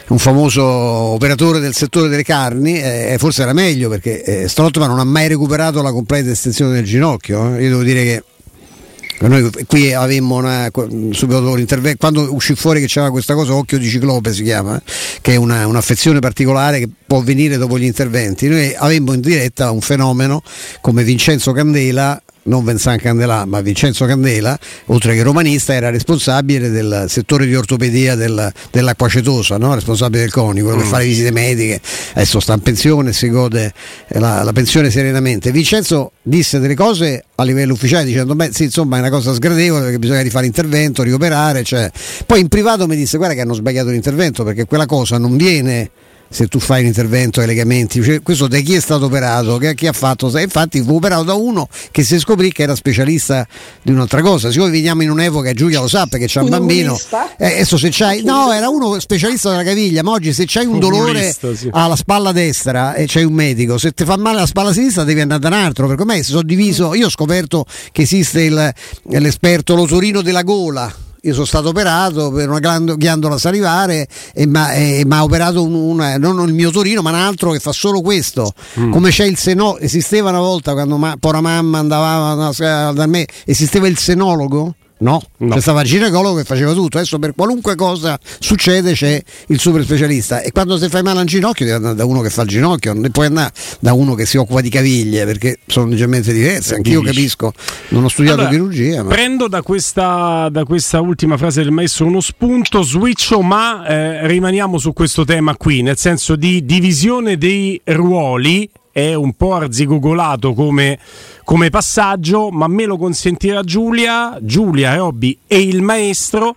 un 0.09 0.19
famoso 0.19 0.63
operatore 0.63 1.59
del 1.59 1.75
settore 1.75 2.09
delle 2.09 2.23
carni, 2.23 2.81
eh, 2.81 3.17
forse 3.19 3.43
era 3.43 3.53
meglio 3.53 3.89
perché 3.89 4.23
eh, 4.23 4.49
Strottman 4.49 4.89
non 4.89 4.99
ha 4.99 5.05
mai 5.05 5.29
recuperato 5.29 5.83
la 5.83 5.91
completa 5.91 6.31
estensione 6.31 6.75
del 6.75 6.85
ginocchio. 6.85 7.57
Eh. 7.57 7.63
Io 7.63 7.69
devo 7.71 7.83
dire 7.83 8.05
che 8.05 8.23
Noi 9.21 9.51
qui 9.67 9.95
avemmo 9.95 10.37
una, 10.37 10.69
subito 10.73 11.41
dopo 11.41 11.55
l'intervento, 11.55 11.97
quando 11.99 12.35
uscì 12.35 12.55
fuori 12.55 12.81
che 12.81 12.87
c'era 12.87 13.11
questa 13.11 13.35
cosa, 13.35 13.55
occhio 13.55 13.79
di 13.79 13.89
ciclope 13.89 14.33
si 14.33 14.43
chiama, 14.43 14.81
che 15.23 15.33
è 15.33 15.37
una, 15.37 15.67
un'affezione 15.67 16.19
particolare 16.19 16.81
che 16.81 16.89
può 17.07 17.23
venire 17.23 17.57
dopo 17.57 17.79
gli 17.79 17.85
interventi. 17.85 18.47
Noi 18.47 18.75
avemmo 18.77 19.15
in 19.15 19.21
diretta 19.21 19.71
un 19.71 19.81
fenomeno 19.81 20.43
come 20.83 21.03
Vincenzo 21.03 21.53
Candela 21.53 22.21
non 22.47 22.65
Vincent 22.65 23.01
Candela, 23.01 23.45
ma 23.45 23.61
Vincenzo 23.61 24.05
Candela, 24.07 24.59
oltre 24.87 25.15
che 25.15 25.23
romanista, 25.23 25.75
era 25.75 25.91
responsabile 25.91 26.71
del 26.71 27.07
settore 27.09 27.47
di 27.47 27.55
ortopedia 27.55 28.15
del, 28.15 28.53
dell'acquacetosa, 28.71 29.57
no? 29.59 29.75
responsabile 29.75 30.23
del 30.23 30.33
CONI, 30.33 30.61
quello 30.61 30.77
mm. 30.77 30.81
che 30.81 30.87
fa 30.87 30.99
le 30.99 31.05
visite 31.05 31.31
mediche, 31.31 31.81
adesso 32.15 32.41
sta 32.41 32.55
in 32.55 32.61
pensione, 32.61 33.13
si 33.13 33.29
gode 33.29 33.73
la, 34.09 34.43
la, 34.43 34.53
pensione 34.53 34.91
serenamente. 34.91 35.51
Vincenzo 35.51 36.13
disse 36.23 36.59
delle 36.59 36.75
cose 36.75 37.25
a 37.35 37.43
livello 37.45 37.75
ufficiale 37.75 38.05
dicendo, 38.05 38.35
beh 38.35 38.51
sì, 38.53 38.65
insomma 38.65 38.97
è 38.97 39.01
una 39.01 39.11
cosa 39.11 39.33
sgradevole 39.33 39.83
perché 39.85 39.99
bisogna 39.99 40.23
rifare 40.23 40.47
intervento, 40.47 41.03
rioperare, 41.03 41.63
cioè. 41.63 41.91
poi 42.25 42.41
in 42.41 42.49
privato 42.49 42.87
mi 42.87 42.97
disse, 42.97 43.17
guarda 43.17 43.35
che 43.35 43.41
hanno 43.41 43.55
sbagliato 43.55 43.91
l'intervento 43.91 44.45
perché 44.45 44.65
quella 44.65 44.87
cosa 44.87 45.19
non 45.19 45.37
viene 45.37 45.91
se 46.29 46.47
tu 46.49 46.59
fai 46.59 46.81
un 46.81 46.87
intervento 46.87 47.41
ai 47.41 47.47
legamenti, 47.47 48.03
cioè, 48.03 48.23
questo 48.23 48.49
da 48.49 48.59
chi 48.59 48.75
è 48.75 48.81
stato 48.81 49.07
operato, 49.07 49.59
che, 49.59 49.75
chi 49.75 49.87
ha 49.87 49.93
fatto, 49.93 50.27
infatti 50.39 50.83
fu 50.83 50.97
operato 50.97 51.23
da 51.23 51.35
uno 51.35 51.69
che 51.91 52.03
si 52.03 52.19
scoprì 52.19 52.53
che 52.53 52.63
era 52.63 52.75
specialista 52.75 53.47
di 53.83 53.93
un'altra 53.93 54.21
cosa, 54.23 54.51
siccome 54.51 54.71
viviamo 54.71 55.03
in 55.03 55.11
un'epoca, 55.11 55.53
Giulia 55.53 55.81
lo 55.81 55.89
sa 55.89 56.07
perché 56.07 56.27
c'è 56.27 56.41
un, 56.41 56.47
un 56.47 56.51
bambino, 56.51 56.99
eh, 57.39 57.47
adesso 57.47 57.79
se 57.79 57.89
c'hai, 57.91 58.23
no 58.23 58.53
era 58.53 58.69
uno 58.69 58.99
specialista 58.99 59.51
della 59.51 59.65
caviglia, 59.65 60.03
ma 60.03 60.13
oggi 60.13 60.33
se 60.33 60.45
c'hai 60.47 60.67
un 60.67 60.79
dolore 60.79 61.33
sì. 61.33 61.69
alla 61.71 61.97
spalla 61.97 62.33
destra 62.33 62.95
e 62.95 63.07
c'hai 63.07 63.25
un 63.25 63.33
medico, 63.33 63.79
se 63.79 63.93
ti 63.93 64.05
fa 64.05 64.17
male 64.17 64.41
la 64.41 64.47
spalla 64.47 64.73
sinistra 64.73 65.05
devi 65.05 65.21
andare 65.21 65.41
da 65.41 65.49
un 65.49 65.55
altro, 65.55 65.87
perché 65.87 66.03
ormai 66.03 66.23
si 66.23 66.31
sono 66.31 66.43
diviso, 66.43 66.95
io 66.95 67.07
ho 67.07 67.11
scoperto 67.11 67.65
che 67.93 68.03
esiste 68.03 68.43
il, 68.43 68.73
l'esperto 69.11 69.75
l'otorino 69.75 70.23
della 70.23 70.43
gola 70.43 71.05
io 71.23 71.33
sono 71.33 71.45
stato 71.47 71.69
operato 71.69 72.31
per 72.31 72.49
una 72.49 72.61
ghiandola 72.61 73.39
salivare 73.39 74.07
e 74.33 74.47
mi 74.47 75.07
ha 75.09 75.23
operato 75.23 75.63
un, 75.63 75.75
una, 75.75 76.19
non 76.19 76.47
il 76.47 76.55
mio 76.55 76.71
Torino 76.71 77.03
ma 77.03 77.11
un 77.11 77.17
altro 77.17 77.51
che 77.53 77.59
fa 77.59 77.73
solo 77.73 78.01
questo 78.01 78.53
mm. 78.79 78.93
come 78.93 79.11
c'è 79.11 79.25
il 79.25 79.37
senologo 79.37 79.79
esisteva 79.79 80.31
una 80.31 80.41
volta 80.41 80.73
quando 80.73 80.97
ma, 80.97 81.17
pora 81.19 81.41
mamma 81.41 81.79
andava 81.79 82.53
da 82.93 83.07
me 83.07 83.27
esisteva 83.45 83.87
il 83.89 83.99
senologo 83.99 84.75
No, 84.99 85.23
no. 85.39 85.55
c'è 85.55 85.61
stava 85.61 85.83
il 85.83 85.89
ginecologo 85.89 86.37
che 86.37 86.45
faceva 86.45 86.73
tutto. 86.73 86.97
Adesso 86.97 87.19
per 87.19 87.35
qualunque 87.35 87.75
cosa 87.75 88.19
succede 88.39 88.93
c'è 88.93 89.23
il 89.49 89.61
super 89.61 89.83
specialista. 89.83 90.41
E 90.41 90.53
quando 90.53 90.79
se 90.79 90.89
fai 90.89 91.03
male 91.03 91.21
al 91.21 91.27
ginocchio 91.27 91.67
devi 91.67 91.77
andare 91.77 91.95
da 91.95 92.05
uno 92.07 92.23
che 92.23 92.31
fa 92.31 92.43
il 92.43 92.49
ginocchio, 92.49 92.95
non 92.95 93.11
puoi 93.11 93.27
andare 93.27 93.53
da 93.81 93.93
uno 93.93 94.15
che 94.15 94.25
si 94.25 94.39
occupa 94.39 94.63
di 94.63 94.71
caviglie 94.71 95.25
perché 95.27 95.59
sono 95.67 95.89
leggermente 95.89 96.33
diverse. 96.33 96.77
Anch'io 96.77 97.03
capisco, 97.03 97.53
non 97.89 98.05
ho 98.05 98.09
studiato 98.09 98.41
allora, 98.41 98.55
chirurgia. 98.55 99.03
Ma... 99.03 99.11
Prendo 99.11 99.49
da 99.49 99.63
questa, 99.63 100.49
da 100.51 100.65
questa, 100.65 101.01
ultima 101.01 101.37
frase 101.37 101.63
del 101.63 101.73
maestro 101.73 102.07
uno 102.07 102.21
spunto, 102.21 102.83
switcho, 102.83 103.43
ma 103.43 103.87
eh, 103.87 104.27
rimaniamo 104.27 104.79
su 104.79 104.95
questo 104.95 105.25
tema 105.25 105.57
qui, 105.57 105.83
nel 105.83 105.99
senso 105.99 106.37
di 106.37 106.65
divisione 106.65 107.37
dei 107.37 107.79
ruoli. 107.85 108.69
È 108.97 109.13
un 109.13 109.35
po' 109.35 109.53
arzigogolato 109.53 110.55
come 110.55 110.99
come 111.45 111.69
passaggio, 111.69 112.49
ma 112.51 112.67
me 112.67 112.87
lo 112.87 112.97
consentirà 112.97 113.63
Giulia, 113.63 114.39
Giulia, 114.41 114.97
Robby 114.97 115.37
e 115.47 115.61
il 115.61 115.83
maestro. 115.83 116.57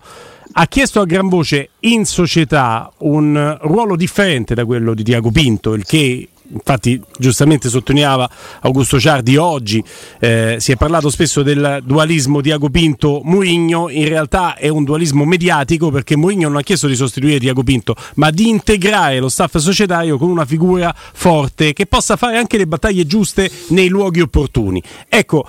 Ha 0.53 0.65
chiesto 0.67 1.01
a 1.01 1.05
gran 1.05 1.27
voce 1.27 1.72
in 1.81 2.05
società 2.05 2.89
un 3.00 3.58
ruolo 3.62 3.98
differente 3.98 4.55
da 4.55 4.63
quello 4.63 4.93
di 4.93 5.03
Tiago 5.03 5.31
Pinto, 5.31 5.74
il 5.74 5.84
che 5.86 6.29
infatti 6.51 7.01
giustamente 7.18 7.70
sottolineava 7.70 8.29
Augusto 8.62 9.00
Ciardi 9.00 9.38
oggi 9.38 9.84
eh, 10.20 10.58
si 10.60 10.72
è 10.72 10.75
parlato 10.75 11.10
spesso 11.10 11.44
del 11.44 11.82
dualismo 11.84 12.41
Diago 12.41 12.70
Pinto 12.70 13.22
Mourinho. 13.24 13.89
In 13.89 14.08
realtà 14.08 14.56
è 14.56 14.68
un 14.68 14.84
dualismo 14.84 15.25
mediatico 15.25 15.91
perché 15.91 16.15
Mourinho 16.15 16.48
non 16.48 16.58
ha 16.58 16.62
chiesto 16.62 16.88
di 16.88 16.96
sostituire 16.96 17.39
Diago 17.39 17.63
Pinto 17.63 17.96
ma 18.15 18.29
di 18.32 18.50
integrare 18.50 19.20
lo 19.20 19.29
staff 19.29 19.58
societario 19.58 20.18
con 20.18 20.29
una 20.29 20.46
figura 20.46 20.94
forte 20.96 21.74
che 21.74 21.86
possa 21.86 22.15
fare 22.15 22.38
anche 22.38 22.58
le 22.58 22.68
battaglie 22.68 23.06
giuste 23.06 23.50
nei 23.70 23.88
luoghi 23.88 24.22
opportuni. 24.22 24.82
Ecco 25.08 25.46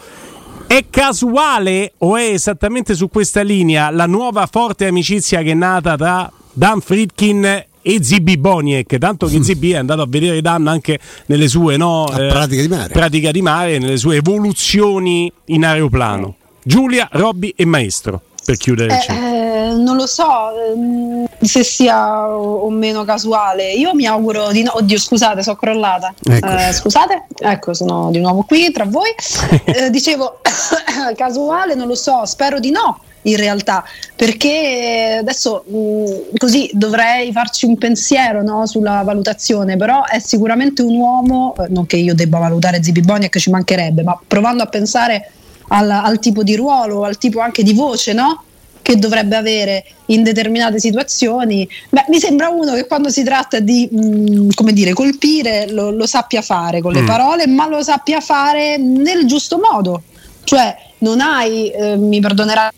è 0.66 0.84
casuale 0.88 1.94
o 1.98 2.16
è 2.16 2.30
esattamente 2.30 2.94
su 2.94 3.08
questa 3.08 3.42
linea 3.42 3.90
la 3.90 4.06
nuova 4.06 4.46
forte 4.46 4.86
amicizia 4.86 5.42
che 5.42 5.50
è 5.50 5.54
nata 5.54 5.96
tra 5.96 6.30
Dan 6.52 6.80
Friedkin 6.80 7.64
e 7.82 8.02
Zibi 8.02 8.36
Boniek, 8.36 8.98
tanto 8.98 9.26
che 9.26 9.42
Zibi 9.44 9.72
è 9.72 9.76
andato 9.76 10.02
a 10.02 10.06
vedere 10.08 10.40
Dan 10.40 10.66
anche 10.66 10.98
nelle 11.26 11.48
sue 11.48 11.76
no, 11.76 12.06
eh, 12.08 12.28
pratica, 12.28 12.62
di 12.62 12.92
pratica 12.92 13.30
di 13.30 13.42
mare, 13.42 13.78
nelle 13.78 13.96
sue 13.96 14.16
evoluzioni 14.16 15.30
in 15.46 15.64
aeroplano. 15.64 16.36
Giulia, 16.62 17.08
Robby 17.12 17.52
e 17.56 17.64
Maestro 17.64 18.22
per 18.50 18.56
chiudere 18.56 18.94
il 18.94 19.14
eh, 19.14 19.74
non 19.74 19.94
lo 19.94 20.06
so 20.06 20.50
ehm, 20.58 21.24
se 21.40 21.62
sia 21.62 22.28
o 22.28 22.68
meno 22.70 23.04
casuale. 23.04 23.72
Io 23.72 23.94
mi 23.94 24.06
auguro 24.06 24.50
di 24.50 24.64
no. 24.64 24.76
Oddio, 24.76 24.98
scusate, 24.98 25.42
sono 25.42 25.56
crollata. 25.56 26.12
Eh, 26.28 26.72
scusate, 26.72 27.26
ecco, 27.38 27.74
sono 27.74 28.10
di 28.10 28.18
nuovo 28.18 28.42
qui 28.42 28.72
tra 28.72 28.84
voi. 28.84 29.10
eh, 29.64 29.90
dicevo, 29.90 30.40
casuale, 31.14 31.74
non 31.74 31.86
lo 31.86 31.94
so, 31.94 32.24
spero 32.24 32.58
di 32.58 32.70
no 32.70 33.00
in 33.24 33.36
realtà, 33.36 33.84
perché 34.16 35.18
adesso 35.20 35.64
mh, 35.66 35.76
mm, 35.76 36.04
così 36.38 36.70
dovrei 36.72 37.30
farci 37.32 37.66
un 37.66 37.76
pensiero 37.76 38.42
no, 38.42 38.66
sulla 38.66 39.02
valutazione, 39.04 39.76
però 39.76 40.04
è 40.06 40.18
sicuramente 40.18 40.80
un 40.80 40.96
uomo, 40.96 41.54
eh, 41.58 41.66
non 41.68 41.84
che 41.84 41.96
io 41.96 42.14
debba 42.14 42.38
valutare 42.38 42.82
Zibi 42.82 43.02
Boniek, 43.02 43.38
ci 43.38 43.50
mancherebbe, 43.50 44.02
ma 44.02 44.18
provando 44.26 44.62
a 44.62 44.66
pensare 44.66 45.32
al, 45.72 45.90
al, 45.90 46.18
tipo 46.18 46.42
di 46.42 46.56
ruolo, 46.56 47.04
al 47.04 47.18
tipo 47.18 47.40
anche 47.40 47.62
di 47.62 47.72
voce, 47.72 48.12
no? 48.12 48.44
che 48.82 48.96
dovrebbe 48.96 49.36
avere 49.36 49.84
in 50.06 50.22
determinate 50.22 50.80
situazioni, 50.80 51.68
beh, 51.90 52.06
mi 52.08 52.18
sembra 52.18 52.48
uno 52.48 52.72
che 52.72 52.86
quando 52.86 53.10
si 53.10 53.22
tratta 53.22 53.60
di 53.60 53.88
mh, 53.90 53.98
mm, 53.98 54.48
come 54.54 54.72
dire, 54.72 54.92
colpire 54.92 55.70
lo, 55.70 55.90
lo, 55.90 56.06
sappia 56.06 56.42
fare 56.42 56.80
con 56.80 56.92
le 56.92 57.02
mm. 57.02 57.06
parole, 57.06 57.46
ma 57.46 57.68
lo 57.68 57.82
sappia 57.82 58.20
fare 58.20 58.78
nel 58.78 59.26
giusto 59.26 59.58
modo. 59.58 60.02
Cioè, 60.42 60.74
non 60.98 61.20
hai, 61.20 61.70
eh, 61.70 61.96
mi 61.96 62.20
perdonerà 62.20 62.72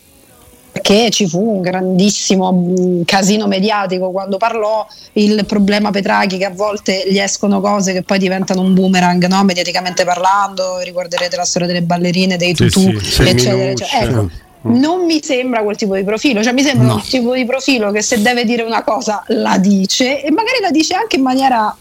perché 0.82 1.10
ci 1.10 1.28
fu 1.28 1.40
un 1.40 1.60
grandissimo 1.62 2.52
mm, 2.52 3.02
casino 3.04 3.46
mediatico 3.46 4.10
quando 4.10 4.36
parlò 4.36 4.86
il 5.12 5.44
problema 5.46 5.90
Petrachi 5.90 6.36
che 6.36 6.44
a 6.44 6.50
volte 6.50 7.04
gli 7.08 7.18
escono 7.18 7.60
cose 7.60 7.92
che 7.92 8.02
poi 8.02 8.18
diventano 8.18 8.60
un 8.60 8.74
boomerang 8.74 9.24
no? 9.26 9.44
mediaticamente 9.44 10.04
parlando 10.04 10.78
ricorderete 10.80 11.36
la 11.36 11.44
storia 11.44 11.68
delle 11.68 11.82
ballerine 11.82 12.36
dei 12.36 12.52
tutù 12.52 12.80
sì, 12.80 12.98
sì, 13.00 13.22
eccetera, 13.22 13.70
eccetera. 13.70 14.10
Ecco, 14.10 14.30
mm. 14.68 14.80
non 14.80 15.06
mi 15.06 15.22
sembra 15.22 15.62
quel 15.62 15.76
tipo 15.76 15.94
di 15.94 16.02
profilo 16.02 16.42
cioè 16.42 16.52
mi 16.52 16.62
sembra 16.62 16.88
no. 16.88 16.94
un 16.94 17.02
tipo 17.02 17.32
di 17.34 17.44
profilo 17.44 17.92
che 17.92 18.02
se 18.02 18.20
deve 18.20 18.44
dire 18.44 18.62
una 18.62 18.82
cosa 18.82 19.22
la 19.28 19.56
dice 19.58 20.22
e 20.22 20.30
magari 20.32 20.58
la 20.60 20.70
dice 20.70 20.94
anche 20.94 21.16
in 21.16 21.22
maniera 21.22 21.74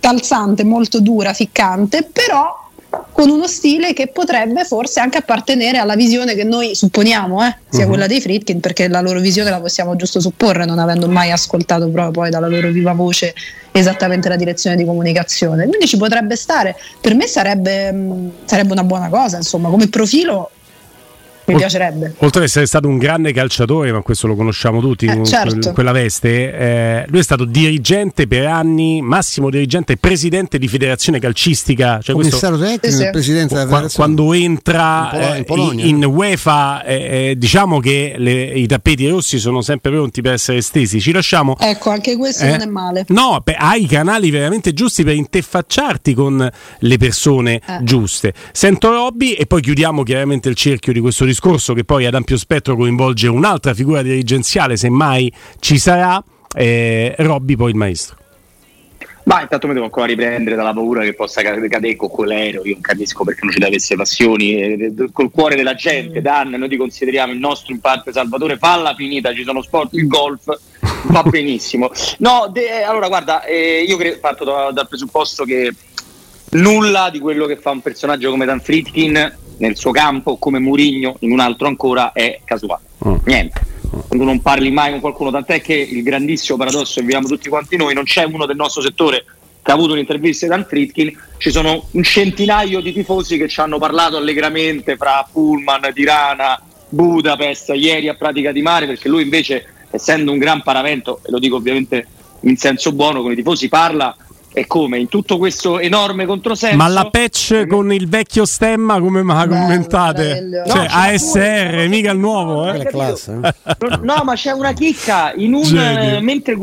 calzante, 0.00 0.64
molto 0.64 1.00
dura, 1.00 1.32
ficcante 1.32 2.02
però 2.04 2.67
con 3.12 3.28
uno 3.28 3.46
stile 3.46 3.92
che 3.92 4.08
potrebbe 4.08 4.64
forse 4.64 5.00
anche 5.00 5.18
appartenere 5.18 5.78
alla 5.78 5.96
visione 5.96 6.34
che 6.34 6.44
noi 6.44 6.74
supponiamo 6.74 7.44
eh, 7.46 7.56
sia 7.68 7.82
uh-huh. 7.82 7.88
quella 7.88 8.06
dei 8.06 8.20
Fritkin, 8.20 8.60
perché 8.60 8.88
la 8.88 9.00
loro 9.00 9.20
visione 9.20 9.50
la 9.50 9.60
possiamo 9.60 9.96
giusto 9.96 10.20
supporre, 10.20 10.64
non 10.64 10.78
avendo 10.78 11.08
mai 11.08 11.30
ascoltato 11.30 11.88
proprio 11.88 12.10
poi 12.12 12.30
dalla 12.30 12.48
loro 12.48 12.70
viva 12.70 12.92
voce 12.92 13.34
esattamente 13.72 14.28
la 14.28 14.36
direzione 14.36 14.76
di 14.76 14.84
comunicazione. 14.84 15.66
Quindi 15.66 15.86
ci 15.86 15.96
potrebbe 15.96 16.36
stare, 16.36 16.76
per 17.00 17.14
me 17.14 17.26
sarebbe, 17.26 17.92
mh, 17.92 18.30
sarebbe 18.44 18.72
una 18.72 18.84
buona 18.84 19.08
cosa, 19.08 19.36
insomma, 19.36 19.68
come 19.68 19.88
profilo 19.88 20.50
mi 21.52 21.58
piacerebbe. 21.58 22.14
Oltre 22.18 22.40
ad 22.40 22.46
essere 22.46 22.66
stato 22.66 22.88
un 22.88 22.98
grande 22.98 23.32
calciatore, 23.32 23.92
ma 23.92 24.02
questo 24.02 24.26
lo 24.26 24.36
conosciamo 24.36 24.80
tutti 24.80 25.06
eh, 25.06 25.24
certo. 25.24 25.72
quella 25.72 25.92
veste, 25.92 26.52
eh, 26.52 27.04
lui 27.08 27.20
è 27.20 27.22
stato 27.22 27.44
dirigente 27.44 28.26
per 28.26 28.46
anni, 28.46 29.00
massimo 29.02 29.50
dirigente 29.50 29.94
e 29.94 29.96
presidente 29.96 30.58
di 30.58 30.68
federazione 30.68 31.18
calcistica. 31.18 32.00
Cioè 32.02 32.14
Commissario 32.14 32.58
tecnico, 32.58 32.86
sì, 32.88 32.92
sì. 32.92 33.10
presidente 33.10 33.54
della 33.54 33.66
federazione. 33.66 34.14
Quando 34.14 34.32
entra 34.32 35.36
in, 35.36 35.44
Polo- 35.44 35.72
in, 35.72 35.80
in 35.80 36.04
UEFA, 36.04 36.84
eh, 36.84 37.30
eh, 37.30 37.34
diciamo 37.38 37.80
che 37.80 38.14
le, 38.16 38.44
i 38.44 38.66
tappeti 38.66 39.08
rossi 39.08 39.38
sono 39.38 39.62
sempre 39.62 39.90
pronti 39.90 40.20
per 40.20 40.34
essere 40.34 40.58
estesi. 40.58 41.00
Ci 41.00 41.12
lasciamo. 41.12 41.56
Ecco, 41.58 41.90
anche 41.90 42.16
questo 42.16 42.44
non 42.44 42.60
è 42.60 42.66
male. 42.66 43.04
No, 43.08 43.40
beh, 43.42 43.54
hai 43.54 43.84
i 43.84 43.86
canali 43.86 44.30
veramente 44.30 44.72
giusti 44.72 45.02
per 45.02 45.14
interfacciarti 45.14 46.14
con 46.14 46.50
le 46.78 46.96
persone 46.98 47.54
eh. 47.66 47.78
giuste. 47.82 48.32
Sento 48.52 48.90
Robby 48.90 49.32
e 49.32 49.46
poi 49.46 49.62
chiudiamo 49.62 50.02
chiaramente 50.02 50.48
il 50.48 50.54
cerchio 50.54 50.92
di 50.92 51.00
questo 51.00 51.24
discorso 51.24 51.36
discorso 51.38 51.72
che 51.72 51.84
poi 51.84 52.04
ad 52.04 52.14
ampio 52.14 52.36
spettro 52.36 52.74
coinvolge 52.74 53.28
un'altra 53.28 53.72
figura 53.72 54.02
dirigenziale, 54.02 54.76
se 54.76 54.90
mai 54.90 55.32
ci 55.60 55.78
sarà, 55.78 56.22
eh, 56.52 57.14
Robby 57.18 57.54
poi 57.54 57.70
il 57.70 57.76
maestro. 57.76 58.16
Ma 59.22 59.42
intanto 59.42 59.68
mi 59.68 59.74
devo 59.74 59.84
ancora 59.84 60.06
riprendere 60.06 60.56
dalla 60.56 60.72
paura 60.72 61.02
che 61.02 61.14
possa 61.14 61.40
cadere 61.42 61.94
con 61.96 62.08
quell'aereo. 62.08 62.64
Io 62.64 62.72
non 62.72 62.80
capisco 62.80 63.22
perché 63.22 63.40
non 63.44 63.52
ci 63.52 63.60
deve 63.60 63.76
essere 63.76 63.96
passioni. 63.96 64.56
Eh, 64.56 64.94
col 65.12 65.30
cuore 65.30 65.54
della 65.54 65.74
gente, 65.74 66.20
Dan, 66.22 66.48
noi 66.48 66.68
ti 66.68 66.76
consideriamo 66.76 67.32
il 67.32 67.38
nostro 67.38 67.72
in 67.72 67.78
parte 67.80 68.10
salvatore. 68.10 68.56
Falla 68.56 68.94
finita, 68.94 69.32
ci 69.34 69.44
sono 69.44 69.62
sport, 69.62 69.92
il 69.92 70.06
golf 70.08 70.44
va 71.04 71.22
benissimo. 71.28 71.90
No, 72.18 72.48
de- 72.50 72.82
allora 72.82 73.06
guarda, 73.08 73.44
eh, 73.44 73.84
io 73.86 73.96
cre- 73.98 74.16
parto 74.16 74.44
da- 74.44 74.70
dal 74.72 74.88
presupposto 74.88 75.44
che 75.44 75.72
nulla 76.52 77.10
di 77.12 77.20
quello 77.20 77.44
che 77.46 77.58
fa 77.58 77.70
un 77.70 77.82
personaggio 77.82 78.30
come 78.30 78.46
Dan 78.46 78.60
Fritkin 78.60 79.36
nel 79.58 79.76
suo 79.76 79.90
campo 79.90 80.36
come 80.36 80.58
Murigno 80.58 81.16
in 81.20 81.32
un 81.32 81.40
altro 81.40 81.66
ancora 81.66 82.12
è 82.12 82.40
casuale. 82.44 82.82
Mm. 83.06 83.14
Niente. 83.24 83.76
Quando 84.06 84.24
non 84.24 84.40
parli 84.42 84.70
mai 84.70 84.90
con 84.90 85.00
qualcuno, 85.00 85.30
tant'è 85.30 85.60
che 85.60 85.74
il 85.74 86.02
grandissimo 86.02 86.58
paradosso 86.58 86.94
che 86.96 87.06
viviamo 87.06 87.26
tutti 87.26 87.48
quanti 87.48 87.76
noi, 87.76 87.94
non 87.94 88.04
c'è 88.04 88.24
uno 88.24 88.44
del 88.44 88.56
nostro 88.56 88.82
settore 88.82 89.24
che 89.62 89.70
ha 89.70 89.74
avuto 89.74 89.92
un'intervista 89.92 90.46
Dan 90.46 90.66
Fritkin, 90.66 91.14
ci 91.38 91.50
sono 91.50 91.84
un 91.90 92.02
centinaio 92.02 92.80
di 92.80 92.92
tifosi 92.92 93.36
che 93.38 93.48
ci 93.48 93.60
hanno 93.60 93.78
parlato 93.78 94.16
allegramente 94.16 94.96
fra 94.96 95.26
Pullman, 95.30 95.90
Tirana, 95.92 96.60
Budapest, 96.88 97.72
ieri 97.74 98.08
a 98.08 98.14
Pratica 98.14 98.52
di 98.52 98.62
Mare, 98.62 98.86
perché 98.86 99.08
lui 99.08 99.22
invece, 99.22 99.66
essendo 99.90 100.32
un 100.32 100.38
gran 100.38 100.62
paravento, 100.62 101.20
e 101.24 101.30
lo 101.30 101.38
dico 101.38 101.56
ovviamente 101.56 102.06
in 102.40 102.56
senso 102.56 102.92
buono, 102.92 103.20
con 103.20 103.32
i 103.32 103.36
tifosi 103.36 103.68
parla 103.68 104.14
e 104.52 104.66
come 104.66 104.98
in 104.98 105.08
tutto 105.08 105.38
questo 105.38 105.78
enorme 105.78 106.26
controsenso. 106.26 106.76
Ma 106.76 106.88
la 106.88 107.08
patch 107.10 107.66
con 107.66 107.92
il 107.92 108.08
vecchio 108.08 108.44
stemma 108.44 108.98
come 108.98 109.22
me 109.22 109.34
la 109.34 109.46
commentate? 109.46 110.64
Cioè 110.66 110.86
no, 110.86 110.86
ASR, 110.90 111.70
pure, 111.70 111.88
mica 111.88 112.10
il 112.10 112.18
nuovo, 112.18 112.72
eh? 112.72 112.84
Classe, 112.86 113.38
eh? 113.42 113.54
No, 114.02 114.22
ma 114.24 114.34
c'è 114.34 114.52
una 114.52 114.72
chicca 114.72 115.32
in 115.34 115.54
un 115.54 115.76
eh, 115.76 116.20
mentre, 116.20 116.56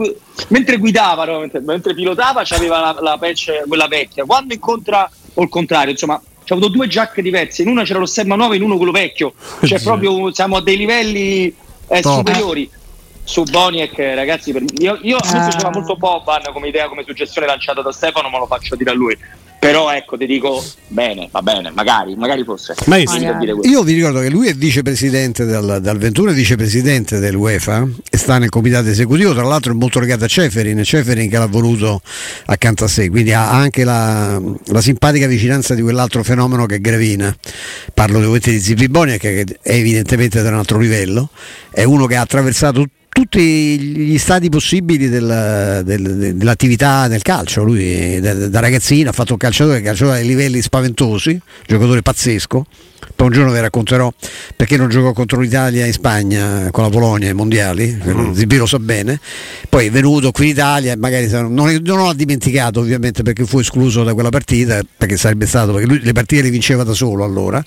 mentre, 0.50 0.77
guidava, 0.77 1.25
no? 1.25 1.39
mentre, 1.39 1.62
mentre, 1.62 1.94
pilotava, 1.94 2.42
c'aveva 2.44 2.80
la, 2.80 2.98
la 3.00 3.18
patch 3.18 3.63
quella 3.68 3.88
vecchia. 3.88 4.25
Quando 4.25 4.54
incontra 4.54 5.10
o 5.34 5.44
il 5.44 5.50
contrario, 5.50 5.92
insomma, 5.92 6.22
c'è 6.44 6.54
avuto 6.54 6.70
due 6.70 6.88
giacche 6.88 7.22
diverse, 7.22 7.62
in 7.62 7.70
una 7.70 7.84
c'era 7.84 8.00
lo 8.00 8.06
stemma 8.06 8.36
nuovo, 8.36 8.54
in 8.54 8.62
uno 8.62 8.77
quello 8.77 8.92
vecchio. 8.92 9.34
Cioè, 9.63 9.80
proprio 9.84 10.34
siamo 10.34 10.58
a 10.58 10.62
dei 10.62 10.77
livelli 10.77 11.54
eh, 11.88 12.01
superiori 12.01 12.70
su 13.25 13.44
Boniek, 13.44 13.98
ragazzi, 13.98 14.53
per, 14.53 14.63
io, 14.77 14.98
io 15.01 15.17
a 15.17 15.32
me 15.34 15.39
ah. 15.39 15.48
piaceva 15.48 15.72
molto 15.72 15.98
Boban 15.98 16.44
come 16.53 16.70
idea, 16.70 16.88
come 16.88 17.03
suggestione 17.05 17.48
lanciata 17.48 17.82
da 17.82 17.91
Stefano, 17.91 18.29
ma 18.29 18.38
lo 18.38 18.46
faccio 18.46 18.75
dire 18.75 18.91
a 18.91 18.94
lui. 18.94 19.17
Però 19.65 19.91
ecco, 19.91 20.15
ti 20.15 20.27
dico 20.27 20.63
bene, 20.89 21.27
va 21.32 21.41
bene, 21.41 21.72
magari, 21.72 22.15
magari 22.15 22.44
fosse. 22.44 22.75
Ma 22.86 22.98
io 22.98 23.82
vi 23.82 23.94
ricordo 23.94 24.20
che 24.20 24.29
lui 24.29 24.48
è 24.48 24.53
vicepresidente 24.53 25.44
dal, 25.46 25.79
dal 25.82 25.98
21, 25.98 26.29
è 26.29 26.34
vicepresidente 26.36 27.17
dell'UEFA 27.17 27.88
e 28.08 28.15
sta 28.15 28.38
nel 28.38 28.50
comitato 28.50 28.89
esecutivo, 28.89 29.34
tra 29.34 29.41
l'altro 29.41 29.72
è 29.72 29.75
molto 29.75 30.00
legato 30.00 30.25
a 30.25 30.27
Ceferin, 30.27 30.84
Ceferin 30.84 31.27
che 31.27 31.39
l'ha 31.39 31.48
voluto 31.48 32.00
accanto 32.46 32.84
a 32.84 32.88
sé, 32.88 33.10
quindi 33.10 33.34
ha 33.34 33.50
anche 33.50 33.84
la, 33.84 34.39
la 34.65 34.82
simpatica 34.82 35.25
vicinanza 35.25 35.74
di 35.74 35.82
quell'altro 35.82 36.24
fenomeno 36.24 36.67
che 36.67 36.75
è 36.75 36.79
Gravina. 36.79 37.36
Parlo 37.91 38.20
ovviamente 38.20 38.51
di 38.51 38.60
Zipi 38.60 38.88
Boniek 38.88 39.20
che 39.20 39.46
è 39.63 39.72
evidentemente 39.72 40.44
da 40.44 40.50
un 40.50 40.58
altro 40.58 40.77
livello, 40.77 41.29
è 41.72 41.84
uno 41.84 42.05
che 42.05 42.17
ha 42.17 42.22
attraversato 42.22 42.86
tutti 43.15 43.79
gli 43.79 44.17
stati 44.17 44.50
possibili 44.50 45.07
del, 45.07 45.84
del, 45.86 46.36
dell'attività 46.36 47.07
nel 47.07 47.22
calcio. 47.22 47.63
Lui 47.63 48.19
da, 48.19 48.34
da 48.34 48.60
ragazzino 48.60 49.10
ha 49.10 49.13
fatto 49.13 49.31
un 49.31 49.38
calciatore, 49.38 49.81
calciatore 49.81 50.19
a 50.19 50.22
livelli 50.22 50.62
spaventosi, 50.62 51.39
giocatore 51.65 52.01
pazzesco 52.01 52.65
poi 53.15 53.27
un 53.27 53.34
giorno 53.34 53.51
vi 53.51 53.60
racconterò 53.60 54.12
perché 54.55 54.75
non 54.75 54.89
giocò 54.89 55.13
contro 55.13 55.39
l'Italia 55.39 55.86
in 55.86 55.93
Spagna 55.93 56.69
con 56.72 56.84
la 56.84 56.89
Polonia 56.89 57.29
ai 57.29 57.34
mondiali, 57.34 57.98
mm. 58.05 58.34
Zibi 58.34 58.57
lo 58.57 58.65
sa 58.65 58.77
bene. 58.79 59.19
Poi 59.69 59.88
è 59.88 59.91
venuto 59.91 60.31
qui 60.31 60.45
in 60.45 60.51
Italia 60.51 60.91
e 60.91 60.95
magari 60.98 61.27
non, 61.29 61.53
non 61.53 62.03
l'ha 62.03 62.13
dimenticato 62.13 62.81
ovviamente 62.81 63.24
perché 63.24 63.45
fu 63.45 63.60
escluso 63.60 64.03
da 64.03 64.13
quella 64.13 64.29
partita, 64.29 64.81
perché 64.98 65.15
sarebbe 65.15 65.45
stato, 65.45 65.72
perché 65.72 65.88
lui 65.88 66.01
le 66.01 66.12
partite 66.12 66.41
le 66.41 66.50
vinceva 66.50 66.84
da 66.84 66.93
solo 66.93 67.24
allora. 67.24 67.63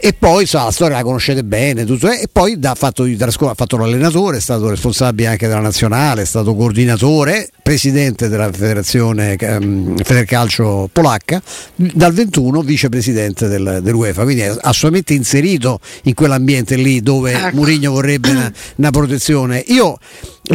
E 0.00 0.12
poi 0.12 0.46
sa, 0.46 0.64
la 0.64 0.70
storia 0.70 0.96
la 0.96 1.02
conoscete 1.02 1.42
bene, 1.42 1.84
tutto, 1.84 2.08
eh, 2.08 2.22
e 2.22 2.28
poi 2.30 2.56
ha 2.62 2.74
fatto, 2.74 3.04
ha 3.04 3.54
fatto 3.54 3.76
l'allenatore, 3.76 4.36
è 4.36 4.40
stato 4.40 4.68
responsabile 4.76 5.28
anche 5.28 5.48
della 5.48 5.60
nazionale, 5.60 6.22
è 6.22 6.24
stato 6.24 6.54
coordinatore, 6.54 7.50
presidente 7.62 8.28
della 8.28 8.52
federazione 8.52 9.36
um, 9.40 9.96
Federcalcio 9.96 10.88
polacca, 10.92 11.42
dal 11.74 12.12
21 12.12 12.62
vicepresidente 12.62 13.48
del, 13.48 13.80
dell'UEFA, 13.82 14.22
quindi 14.22 14.42
ha 14.42 14.56
assolutamente 14.60 15.14
inserito 15.14 15.80
in 16.04 16.14
quell'ambiente 16.14 16.76
lì 16.76 17.00
dove 17.00 17.32
ecco. 17.32 17.56
Mourinho 17.56 17.90
vorrebbe 17.90 18.30
una, 18.30 18.52
una 18.76 18.90
protezione. 18.90 19.64
Io 19.66 19.98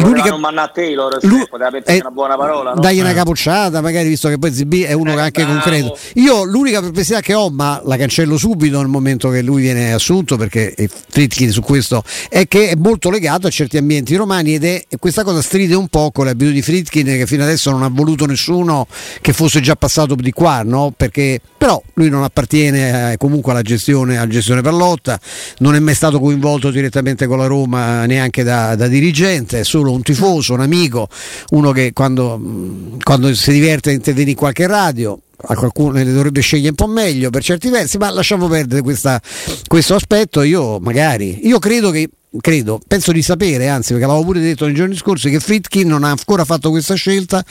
l'unica 0.00 0.30
non 0.30 0.40
manna 0.40 0.62
a 0.62 0.68
Taylor 0.68 1.18
poteva 1.48 1.70
pensare 1.70 2.00
una 2.00 2.10
buona 2.10 2.36
parola 2.36 2.72
no? 2.72 2.80
dagli 2.80 3.00
una 3.00 3.10
eh. 3.10 3.14
capocciata 3.14 3.80
magari 3.80 4.08
visto 4.08 4.28
che 4.28 4.38
poi 4.38 4.52
ZB 4.52 4.84
è 4.84 4.92
uno 4.92 5.10
eh, 5.10 5.14
che 5.14 5.20
è 5.20 5.24
anche 5.24 5.44
bravo. 5.44 5.60
concreto 5.60 5.98
io 6.14 6.44
l'unica 6.44 6.80
perplessità 6.80 7.20
che 7.20 7.34
ho 7.34 7.50
ma 7.50 7.80
la 7.84 7.96
cancello 7.96 8.36
subito 8.38 8.78
nel 8.78 8.88
momento 8.88 9.28
che 9.28 9.42
lui 9.42 9.60
viene 9.60 9.92
assunto 9.92 10.36
perché 10.36 10.74
Fritkin 11.08 11.50
su 11.50 11.60
questo 11.60 12.02
è 12.28 12.46
che 12.48 12.70
è 12.70 12.74
molto 12.76 13.10
legato 13.10 13.46
a 13.46 13.50
certi 13.50 13.76
ambienti 13.76 14.11
romani 14.16 14.54
ed 14.54 14.64
è 14.64 14.84
questa 14.98 15.24
cosa 15.24 15.42
stride 15.42 15.74
un 15.74 15.88
po' 15.88 16.10
con 16.10 16.24
le 16.24 16.32
abitudini 16.32 16.56
di 16.56 16.62
Fritkin 16.62 17.04
che 17.04 17.26
fino 17.26 17.42
adesso 17.42 17.70
non 17.70 17.82
ha 17.82 17.88
voluto 17.88 18.26
nessuno 18.26 18.86
che 19.20 19.32
fosse 19.32 19.60
già 19.60 19.76
passato 19.76 20.14
di 20.14 20.32
qua 20.32 20.62
no? 20.62 20.92
perché 20.96 21.40
però 21.56 21.82
lui 21.94 22.08
non 22.08 22.22
appartiene 22.22 23.12
eh, 23.12 23.16
comunque 23.16 23.52
alla 23.52 23.62
gestione, 23.62 24.16
alla 24.16 24.30
gestione 24.30 24.60
Pallotta 24.62 25.18
non 25.58 25.74
è 25.74 25.78
mai 25.78 25.94
stato 25.94 26.18
coinvolto 26.18 26.70
direttamente 26.70 27.26
con 27.26 27.38
la 27.38 27.46
Roma 27.46 28.04
neanche 28.06 28.42
da, 28.42 28.74
da 28.74 28.88
dirigente 28.88 29.60
è 29.60 29.64
solo 29.64 29.92
un 29.92 30.02
tifoso, 30.02 30.54
un 30.54 30.60
amico, 30.60 31.08
uno 31.50 31.72
che 31.72 31.92
quando, 31.92 32.40
quando 33.02 33.34
si 33.34 33.52
diverte 33.52 33.90
a 33.90 33.92
intervenire 33.92 34.30
in 34.30 34.36
qualche 34.36 34.66
radio 34.66 35.18
a 35.44 35.56
qualcuno 35.56 35.92
ne 35.92 36.04
dovrebbe 36.04 36.40
scegliere 36.40 36.68
un 36.68 36.74
po' 36.74 36.86
meglio 36.86 37.30
per 37.30 37.42
certi 37.42 37.68
versi, 37.68 37.96
ma 37.98 38.10
lasciamo 38.10 38.46
perdere 38.46 38.80
questa, 38.82 39.20
questo 39.66 39.94
aspetto. 39.94 40.42
Io 40.42 40.78
magari, 40.78 41.46
io 41.46 41.58
credo 41.58 41.90
che 41.90 42.08
credo, 42.40 42.80
penso 42.86 43.12
di 43.12 43.22
sapere, 43.22 43.68
anzi 43.68 43.92
perché 43.92 44.06
l'avevo 44.06 44.24
pure 44.24 44.40
detto 44.40 44.64
nei 44.64 44.74
giorni 44.74 44.96
scorsi, 44.96 45.30
che 45.30 45.40
Fritkin 45.40 45.88
non 45.88 46.04
ha 46.04 46.10
ancora 46.10 46.44
fatto 46.44 46.70
questa 46.70 46.94
scelta 46.94 47.44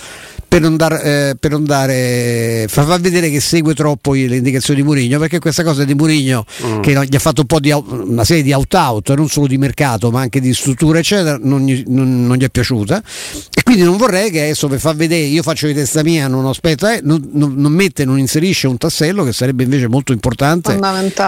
per 0.48 0.60
non, 0.60 0.76
dar, 0.76 0.94
eh, 0.94 1.36
per 1.40 1.52
non 1.52 1.64
dare, 1.64 2.66
fa, 2.68 2.84
fa, 2.84 2.98
vedere 2.98 3.30
che 3.30 3.40
segue 3.40 3.74
troppo 3.74 4.14
le 4.14 4.36
indicazioni 4.36 4.82
di 4.82 4.86
Murigno, 4.86 5.20
perché 5.20 5.40
questa 5.40 5.64
cosa 5.64 5.86
di 5.86 5.94
Murigno 5.94 6.46
mm. 6.66 6.82
che 6.82 6.92
gli 7.08 7.16
ha 7.16 7.20
fatto 7.20 7.42
un 7.42 7.48
po' 7.48 7.60
di 7.60 7.72
una 7.72 8.26
serie 8.26 8.44
di 8.44 8.52
out-out, 8.52 9.14
non 9.14 9.30
solo 9.30 9.48
di 9.48 9.58
mercato 9.58 10.12
ma 10.12 10.22
anche 10.22 10.42
di 10.42 10.54
struttura 10.54 11.00
eccetera, 11.00 11.38
non 11.42 11.62
gli, 11.62 11.84
non, 11.88 12.26
non 12.26 12.36
gli 12.36 12.44
è 12.44 12.50
piaciuta 12.50 13.02
e 13.54 13.64
quindi 13.64 13.84
non 13.84 13.96
vorrei 13.96 14.30
che 14.30 14.42
adesso 14.42 14.68
per 14.68 14.80
far 14.80 14.96
vedere, 14.96 15.22
io 15.22 15.42
faccio 15.42 15.68
di 15.68 15.74
testa 15.74 16.04
mia, 16.04 16.28
non 16.28 16.46
aspetta, 16.46 16.96
eh, 16.96 17.00
non, 17.02 17.30
non, 17.32 17.72
mette, 17.72 18.04
non 18.04 18.20
inserisce 18.20 18.68
un 18.68 18.78
tassello 18.78 19.24
che 19.24 19.32
sarebbe 19.32 19.64
invece 19.64 19.88
molto 19.88 20.12
importante, 20.12 20.74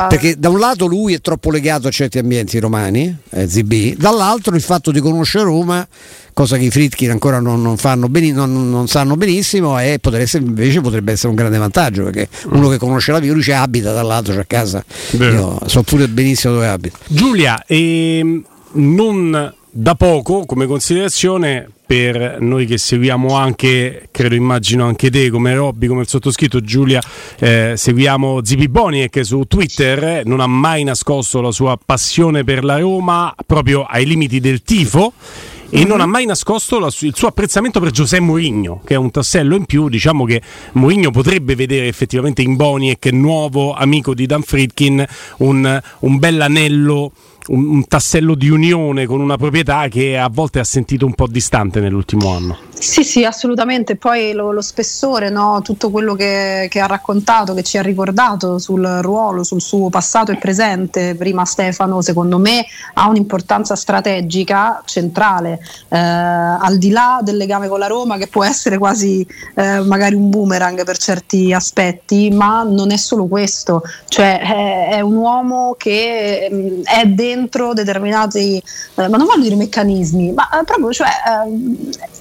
perché 0.10 0.36
da 0.38 0.50
un 0.50 0.60
lato 0.60 0.86
lui 0.86 1.14
è 1.14 1.22
troppo 1.22 1.50
legato 1.50 1.88
a 1.88 1.92
certi 1.92 2.18
ambienti 2.18 2.60
romani, 2.60 3.16
eh, 3.30 3.43
eh, 3.44 3.50
ZB, 3.50 3.98
dall'altro 3.98 4.56
il 4.56 4.62
fatto 4.62 4.92
di 4.92 5.00
conoscere 5.00 5.46
Roma, 5.46 5.88
cosa 6.34 6.58
che 6.58 6.66
i 6.66 6.70
Fritkin 6.72 7.12
ancora 7.12 7.40
non, 7.40 7.62
non, 7.62 7.78
beni, 8.10 8.32
non, 8.32 8.70
non 8.70 8.88
sanno 8.88 9.16
benissimo 9.16 9.80
e 9.80 10.00
essere, 10.02 10.44
invece 10.44 10.82
potrebbe 10.82 11.12
essere 11.12 11.30
un 11.30 11.36
grande 11.36 11.58
vantaggio 11.58 12.04
perché 12.04 12.28
uno 12.46 12.70
che 12.70 12.78
conosce 12.78 13.12
la 13.12 13.20
via, 13.20 13.34
lui 13.34 13.44
ci 13.44 13.52
abita 13.52 13.94
dall'altro, 13.94 14.34
c'è 14.34 14.42
a 14.42 14.46
casa, 14.46 14.84
Io 15.12 15.60
so 15.66 15.84
pure 15.84 16.08
benissimo 16.08 16.54
dove 16.54 16.68
abita. 16.68 16.98
Giulia, 17.08 17.64
ehm, 17.66 18.44
non 18.74 19.54
da 19.76 19.96
poco 19.96 20.46
come 20.46 20.68
considerazione 20.68 21.68
per 21.84 22.38
noi 22.40 22.68
che 22.68 22.78
seguiamo 22.78 23.34
anche, 23.34 24.08
credo 24.12 24.36
immagino 24.36 24.86
anche 24.86 25.10
te 25.10 25.32
come 25.32 25.56
Robby, 25.56 25.88
come 25.88 26.02
il 26.02 26.08
sottoscritto 26.08 26.62
Giulia, 26.62 27.02
eh, 27.40 27.74
seguiamo 27.76 28.44
Zipi 28.44 28.70
Boniek 28.70 29.26
su 29.26 29.46
Twitter, 29.48 30.24
non 30.26 30.42
ha 30.42 30.48
mai 30.48 30.84
nascosto 30.84 31.42
la 31.42 31.52
sua 31.52 31.78
passione 31.84 32.44
per 32.44 32.64
la 32.64 32.78
Roma 32.78 33.34
proprio 33.48 33.82
ai 33.84 34.06
limiti 34.06 34.40
del 34.40 34.62
tifo 34.62 35.14
e 35.72 35.86
non 35.86 36.02
ha 36.02 36.06
mai 36.06 36.28
nascosto 36.28 36.78
la, 36.78 36.92
il 37.00 37.16
suo 37.16 37.30
apprezzamento 37.30 37.80
per 37.80 37.90
Giuseppe 37.90 38.22
Mourinho, 38.22 38.82
che 38.86 38.94
è 38.94 38.98
un 38.98 39.10
tassello 39.10 39.56
in 39.56 39.66
più. 39.66 39.90
Diciamo 39.90 40.24
che 40.24 40.40
Mourinho 40.74 41.10
potrebbe 41.10 41.56
vedere 41.56 41.88
effettivamente 41.88 42.44
in 42.44 42.56
Boniek, 42.56 43.04
nuovo 43.08 43.74
amico 43.74 44.14
di 44.14 44.28
Dan 44.28 44.44
Fritkin, 44.44 45.04
un, 45.38 45.82
un 46.00 46.20
bell'anello 46.20 47.12
un, 47.48 47.68
un, 47.68 47.88
tassello 47.88 48.36
di 48.36 48.50
unione 48.50 49.06
con 49.06 49.20
una 49.20 49.38
proprietà 49.38 49.88
che 49.88 50.18
a 50.18 50.30
volte 50.30 50.60
ha 50.60 50.64
sentito 50.64 51.06
un 51.06 51.14
po' 51.14 51.28
distante 51.28 51.80
nell'ultimo 51.80 52.34
anno. 52.36 52.58
Sì, 52.84 53.06
sì, 53.06 53.24
assolutamente. 53.24 53.96
Poi 53.96 54.34
lo, 54.34 54.52
lo 54.52 54.62
spessore, 54.62 55.30
no? 55.30 55.62
tutto 55.64 55.90
quello 55.90 56.16
che, 56.16 56.68
che, 56.70 56.82
ha 56.82 56.86
raccontato, 56.86 57.54
che 57.54 57.64
ci 57.64 57.78
ha 57.78 57.82
ricordato 57.82 58.60
sul 58.60 58.86
ruolo, 59.02 59.44
sul 59.44 59.62
suo 59.62 59.90
passato 59.90 60.34
e 60.34 60.36
presente, 60.36 61.16
prima 61.16 61.46
Stefano, 61.46 62.02
secondo 62.02 62.38
me 62.40 62.66
ha 62.96 63.08
un'importanza 63.08 63.78
strategica 63.78 64.82
centrale, 64.84 65.62
eh, 65.88 65.98
al 65.98 66.78
di 66.78 66.90
là 66.90 67.22
del 67.24 67.38
legame 67.38 67.70
con 67.70 67.80
la 67.80 67.88
Roma, 67.88 68.18
che 68.18 68.28
può 68.28 68.44
essere 68.44 68.78
quasi 68.78 69.26
eh, 69.56 69.80
magari 69.80 70.16
un 70.16 70.30
boomerang 70.30 70.84
per 70.84 70.98
certi 70.98 71.54
aspetti, 71.54 72.32
ma 72.32 72.64
non 72.64 72.92
è 72.92 72.98
solo 72.98 73.28
questo, 73.28 73.82
cioè 74.10 74.42
è, 74.42 74.96
è 74.96 75.00
un 75.00 75.16
uomo 75.16 75.76
che 75.78 76.50
mm, 76.52 76.82
è 76.84 77.06
dentro 77.06 77.72
determinati, 77.72 78.58
eh, 78.58 79.08
ma 79.08 79.16
non 79.16 79.26
voglio 79.26 79.44
dire 79.44 79.56
meccanismi, 79.56 80.34
ma 80.34 80.50
eh, 80.50 80.66
proprio 80.66 80.92
cioè 80.92 81.08
eh, 81.08 82.13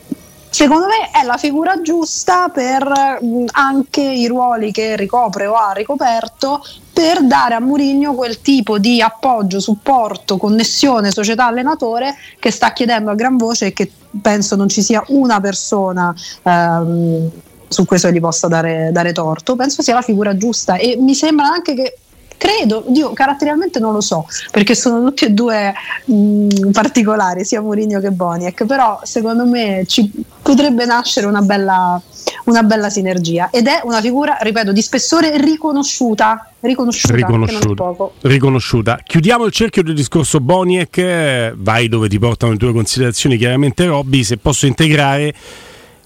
secondo 0.52 0.86
me 0.86 1.10
è 1.10 1.24
la 1.24 1.38
figura 1.38 1.80
giusta 1.80 2.48
per 2.50 3.18
mh, 3.20 3.46
anche 3.52 4.02
i 4.02 4.26
ruoli 4.26 4.70
che 4.70 4.96
ricopre 4.96 5.46
o 5.46 5.54
ha 5.54 5.72
ricoperto 5.72 6.62
per 6.92 7.22
dare 7.24 7.54
a 7.54 7.60
Mourinho 7.60 8.14
quel 8.14 8.42
tipo 8.42 8.78
di 8.78 9.00
appoggio, 9.00 9.60
supporto, 9.60 10.36
connessione 10.36 11.10
società-allenatore 11.10 12.14
che 12.38 12.50
sta 12.50 12.72
chiedendo 12.74 13.10
a 13.10 13.14
gran 13.14 13.38
voce 13.38 13.66
e 13.66 13.72
che 13.72 13.90
penso 14.20 14.54
non 14.56 14.68
ci 14.68 14.82
sia 14.82 15.02
una 15.08 15.40
persona 15.40 16.14
ehm, 16.42 17.30
su 17.66 17.86
questo 17.86 18.10
gli 18.10 18.20
possa 18.20 18.46
dare, 18.46 18.90
dare 18.92 19.12
torto. 19.12 19.56
Penso 19.56 19.80
sia 19.80 19.94
la 19.94 20.02
figura 20.02 20.36
giusta 20.36 20.76
e 20.76 20.96
mi 20.98 21.14
sembra 21.14 21.46
anche 21.46 21.74
che 21.74 21.96
credo, 22.42 22.86
io 22.92 23.12
caratterialmente 23.12 23.78
non 23.78 23.92
lo 23.92 24.00
so, 24.00 24.26
perché 24.50 24.74
sono 24.74 25.00
tutti 25.04 25.26
e 25.26 25.30
due 25.30 25.72
mh, 26.06 26.70
particolari, 26.72 27.44
sia 27.44 27.60
Mourinho 27.60 28.00
che 28.00 28.10
Boniek, 28.10 28.64
però 28.66 28.98
secondo 29.04 29.46
me 29.46 29.84
ci 29.86 30.10
potrebbe 30.42 30.84
nascere 30.84 31.26
una 31.26 31.40
bella, 31.40 32.02
una 32.46 32.64
bella 32.64 32.90
sinergia 32.90 33.48
ed 33.52 33.68
è 33.68 33.82
una 33.84 34.00
figura, 34.00 34.38
ripeto, 34.40 34.72
di 34.72 34.82
spessore 34.82 35.40
riconosciuta. 35.40 36.50
Riconosciuta, 36.58 37.14
riconosciuta, 37.14 37.94
riconosciuta. 38.22 38.98
Chiudiamo 39.04 39.44
il 39.44 39.52
cerchio 39.52 39.84
del 39.84 39.94
discorso 39.94 40.40
Boniek, 40.40 41.54
vai 41.54 41.88
dove 41.88 42.08
ti 42.08 42.18
portano 42.18 42.52
le 42.52 42.58
tue 42.58 42.72
considerazioni, 42.72 43.36
chiaramente 43.36 43.84
Robby, 43.84 44.24
se 44.24 44.36
posso 44.38 44.66
integrare, 44.66 45.32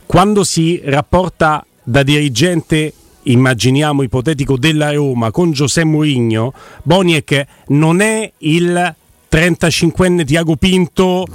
quando 0.04 0.44
si 0.44 0.82
rapporta 0.84 1.64
da 1.82 2.02
dirigente 2.02 2.92
immaginiamo 3.26 4.02
ipotetico 4.02 4.56
della 4.56 4.92
Roma 4.92 5.30
con 5.30 5.52
Giuseppe 5.52 5.86
Mourinho, 5.86 6.52
Boniek 6.82 7.44
non 7.68 8.00
è 8.00 8.30
il 8.38 8.94
35enne 9.30 10.24
Tiago 10.24 10.56
Pinto 10.56 11.26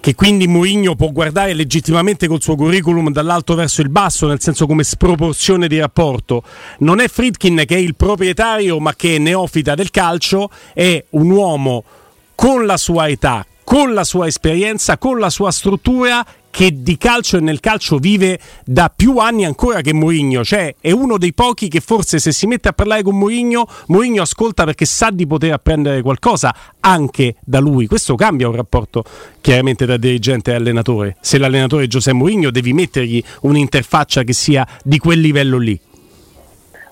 che 0.00 0.16
quindi 0.16 0.48
Mourinho 0.48 0.96
può 0.96 1.10
guardare 1.12 1.54
legittimamente 1.54 2.26
col 2.26 2.42
suo 2.42 2.56
curriculum 2.56 3.12
dall'alto 3.12 3.54
verso 3.54 3.82
il 3.82 3.88
basso, 3.88 4.26
nel 4.26 4.40
senso 4.40 4.66
come 4.66 4.82
sproporzione 4.82 5.68
di 5.68 5.78
rapporto. 5.78 6.42
Non 6.78 6.98
è 6.98 7.06
Friedkin 7.06 7.62
che 7.64 7.76
è 7.76 7.78
il 7.78 7.94
proprietario 7.94 8.80
ma 8.80 8.96
che 8.96 9.14
è 9.14 9.18
neofita 9.18 9.76
del 9.76 9.90
calcio, 9.90 10.50
è 10.74 11.04
un 11.10 11.30
uomo 11.30 11.84
con 12.34 12.66
la 12.66 12.76
sua 12.76 13.08
età, 13.08 13.46
con 13.62 13.94
la 13.94 14.02
sua 14.02 14.26
esperienza, 14.26 14.98
con 14.98 15.20
la 15.20 15.30
sua 15.30 15.52
struttura 15.52 16.26
che 16.52 16.82
di 16.82 16.98
calcio 16.98 17.38
e 17.38 17.40
nel 17.40 17.60
calcio 17.60 17.96
vive 17.96 18.38
da 18.66 18.92
più 18.94 19.16
anni 19.16 19.46
ancora 19.46 19.80
che 19.80 19.94
Mourinho, 19.94 20.44
cioè 20.44 20.74
è 20.78 20.90
uno 20.90 21.16
dei 21.16 21.32
pochi 21.32 21.66
che 21.68 21.80
forse 21.80 22.18
se 22.18 22.30
si 22.30 22.46
mette 22.46 22.68
a 22.68 22.74
parlare 22.74 23.02
con 23.02 23.16
Mourinho, 23.16 23.66
Mourinho 23.86 24.20
ascolta 24.20 24.64
perché 24.64 24.84
sa 24.84 25.08
di 25.10 25.26
poter 25.26 25.54
apprendere 25.54 26.02
qualcosa 26.02 26.54
anche 26.80 27.36
da 27.42 27.58
lui. 27.58 27.86
Questo 27.86 28.16
cambia 28.16 28.48
un 28.48 28.54
rapporto 28.54 29.02
chiaramente 29.40 29.86
da 29.86 29.96
dirigente 29.96 30.50
e 30.50 30.54
allenatore. 30.56 31.16
Se 31.22 31.38
l'allenatore 31.38 31.84
è 31.84 31.86
Giuseppe 31.86 32.18
Mourinho 32.18 32.50
devi 32.50 32.74
mettergli 32.74 33.24
un'interfaccia 33.40 34.22
che 34.22 34.34
sia 34.34 34.68
di 34.84 34.98
quel 34.98 35.20
livello 35.20 35.56
lì. 35.56 35.80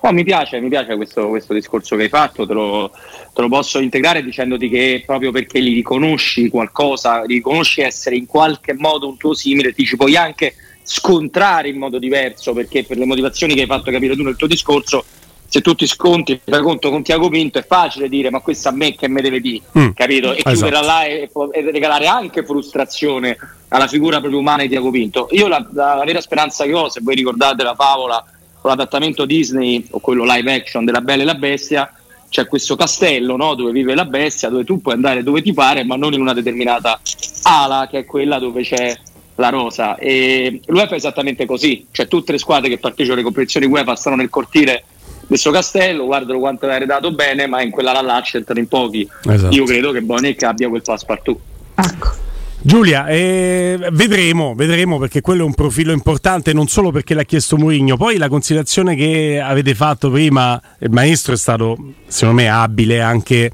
Oh, 0.02 0.12
mi 0.12 0.24
piace, 0.24 0.60
mi 0.60 0.68
piace 0.68 0.96
questo, 0.96 1.28
questo, 1.28 1.52
discorso 1.52 1.94
che 1.94 2.04
hai 2.04 2.08
fatto, 2.08 2.46
te 2.46 2.54
lo, 2.54 2.90
te 3.34 3.40
lo, 3.42 3.48
posso 3.48 3.80
integrare 3.80 4.22
dicendoti 4.22 4.70
che 4.70 5.02
proprio 5.04 5.30
perché 5.30 5.58
li 5.58 5.74
riconosci 5.74 6.48
qualcosa, 6.48 7.22
li 7.24 7.34
riconosci 7.34 7.82
essere 7.82 8.16
in 8.16 8.24
qualche 8.24 8.72
modo 8.72 9.06
un 9.08 9.18
tuo 9.18 9.34
simile, 9.34 9.74
ti 9.74 9.84
ci 9.84 9.96
puoi 9.96 10.16
anche 10.16 10.54
scontrare 10.82 11.68
in 11.68 11.76
modo 11.76 11.98
diverso, 11.98 12.54
perché 12.54 12.82
per 12.84 12.96
le 12.96 13.04
motivazioni 13.04 13.54
che 13.54 13.60
hai 13.60 13.66
fatto 13.66 13.90
capire 13.90 14.16
tu 14.16 14.22
nel 14.22 14.36
tuo 14.36 14.46
discorso, 14.46 15.04
se 15.46 15.60
tu 15.60 15.74
ti 15.74 15.86
sconti, 15.86 16.40
fai 16.42 16.62
conto 16.62 16.90
con 16.90 17.02
Tiago 17.02 17.28
Pinto, 17.28 17.58
è 17.58 17.66
facile 17.66 18.08
dire 18.08 18.30
ma 18.30 18.40
questo 18.40 18.68
a 18.68 18.72
me 18.72 18.94
che 18.94 19.06
me 19.06 19.20
deve 19.20 19.40
dire, 19.40 19.60
mm, 19.78 19.90
capito? 19.90 20.32
E 20.32 20.36
esatto. 20.38 20.56
chiudere 20.56 20.86
là 20.86 21.04
e, 21.04 21.30
e, 21.52 21.70
regalare 21.70 22.06
anche 22.06 22.42
frustrazione 22.42 23.36
alla 23.68 23.86
figura 23.86 24.18
proprio 24.20 24.40
umana 24.40 24.62
di 24.62 24.68
Tiago 24.68 24.90
Pinto. 24.90 25.28
Io 25.32 25.46
la, 25.46 25.66
la, 25.72 25.96
la 25.96 26.04
vera 26.04 26.22
speranza 26.22 26.64
che 26.64 26.72
ho, 26.72 26.88
se 26.88 27.00
voi 27.02 27.16
ricordate 27.16 27.62
la 27.62 27.74
favola 27.74 28.24
con 28.60 28.70
l'adattamento 28.70 29.24
Disney 29.24 29.86
o 29.90 30.00
quello 30.00 30.24
live 30.24 30.52
action 30.52 30.84
della 30.84 31.00
Bella 31.00 31.22
e 31.22 31.26
la 31.26 31.34
Bestia 31.34 31.92
c'è 32.30 32.46
questo 32.46 32.76
castello 32.76 33.36
no? 33.36 33.54
dove 33.54 33.72
vive 33.72 33.94
la 33.94 34.06
bestia, 34.06 34.48
dove 34.48 34.64
tu 34.64 34.80
puoi 34.80 34.94
andare 34.94 35.22
dove 35.22 35.42
ti 35.42 35.52
pare, 35.52 35.84
ma 35.84 35.96
non 35.96 36.14
in 36.14 36.20
una 36.20 36.32
determinata 36.32 36.98
ala 37.42 37.88
che 37.90 37.98
è 37.98 38.04
quella 38.04 38.38
dove 38.38 38.62
c'è 38.62 38.96
la 39.34 39.48
rosa. 39.48 39.96
E 39.96 40.60
l'UEFA 40.66 40.92
è 40.92 40.96
esattamente 40.96 41.44
così, 41.44 41.86
cioè 41.90 42.06
tutte 42.06 42.32
le 42.32 42.38
squadre 42.38 42.68
che 42.68 42.78
partecipano 42.78 43.14
alle 43.14 43.24
competizioni 43.24 43.66
UEFA 43.66 43.96
stanno 43.96 44.16
nel 44.16 44.30
cortile 44.30 44.84
di 45.20 45.26
questo 45.26 45.50
castello, 45.50 46.06
guardano 46.06 46.38
quanto 46.38 46.68
è 46.68 46.74
arredato 46.74 47.10
bene, 47.10 47.46
ma 47.46 47.60
in 47.62 47.70
quella 47.70 48.00
là 48.00 48.20
c'entrano 48.22 48.60
in 48.60 48.68
pochi. 48.68 49.08
Esatto. 49.28 49.54
Io 49.54 49.64
credo 49.64 49.90
che 49.90 50.00
Bonic 50.00 50.42
abbia 50.44 50.68
quel 50.68 50.82
passepartout. 50.82 51.38
Ecco. 51.74 52.28
Giulia, 52.62 53.06
eh, 53.06 53.88
vedremo, 53.92 54.54
vedremo 54.54 54.98
perché 54.98 55.22
quello 55.22 55.42
è 55.42 55.46
un 55.46 55.54
profilo 55.54 55.92
importante 55.92 56.52
non 56.52 56.68
solo 56.68 56.90
perché 56.90 57.14
l'ha 57.14 57.22
chiesto 57.22 57.56
Mourinho, 57.56 57.96
poi 57.96 58.18
la 58.18 58.28
considerazione 58.28 58.94
che 58.94 59.40
avete 59.42 59.74
fatto 59.74 60.10
prima, 60.10 60.60
il 60.80 60.90
maestro 60.90 61.32
è 61.32 61.38
stato 61.38 61.94
secondo 62.06 62.42
me 62.42 62.50
abile 62.50 63.00
anche 63.00 63.50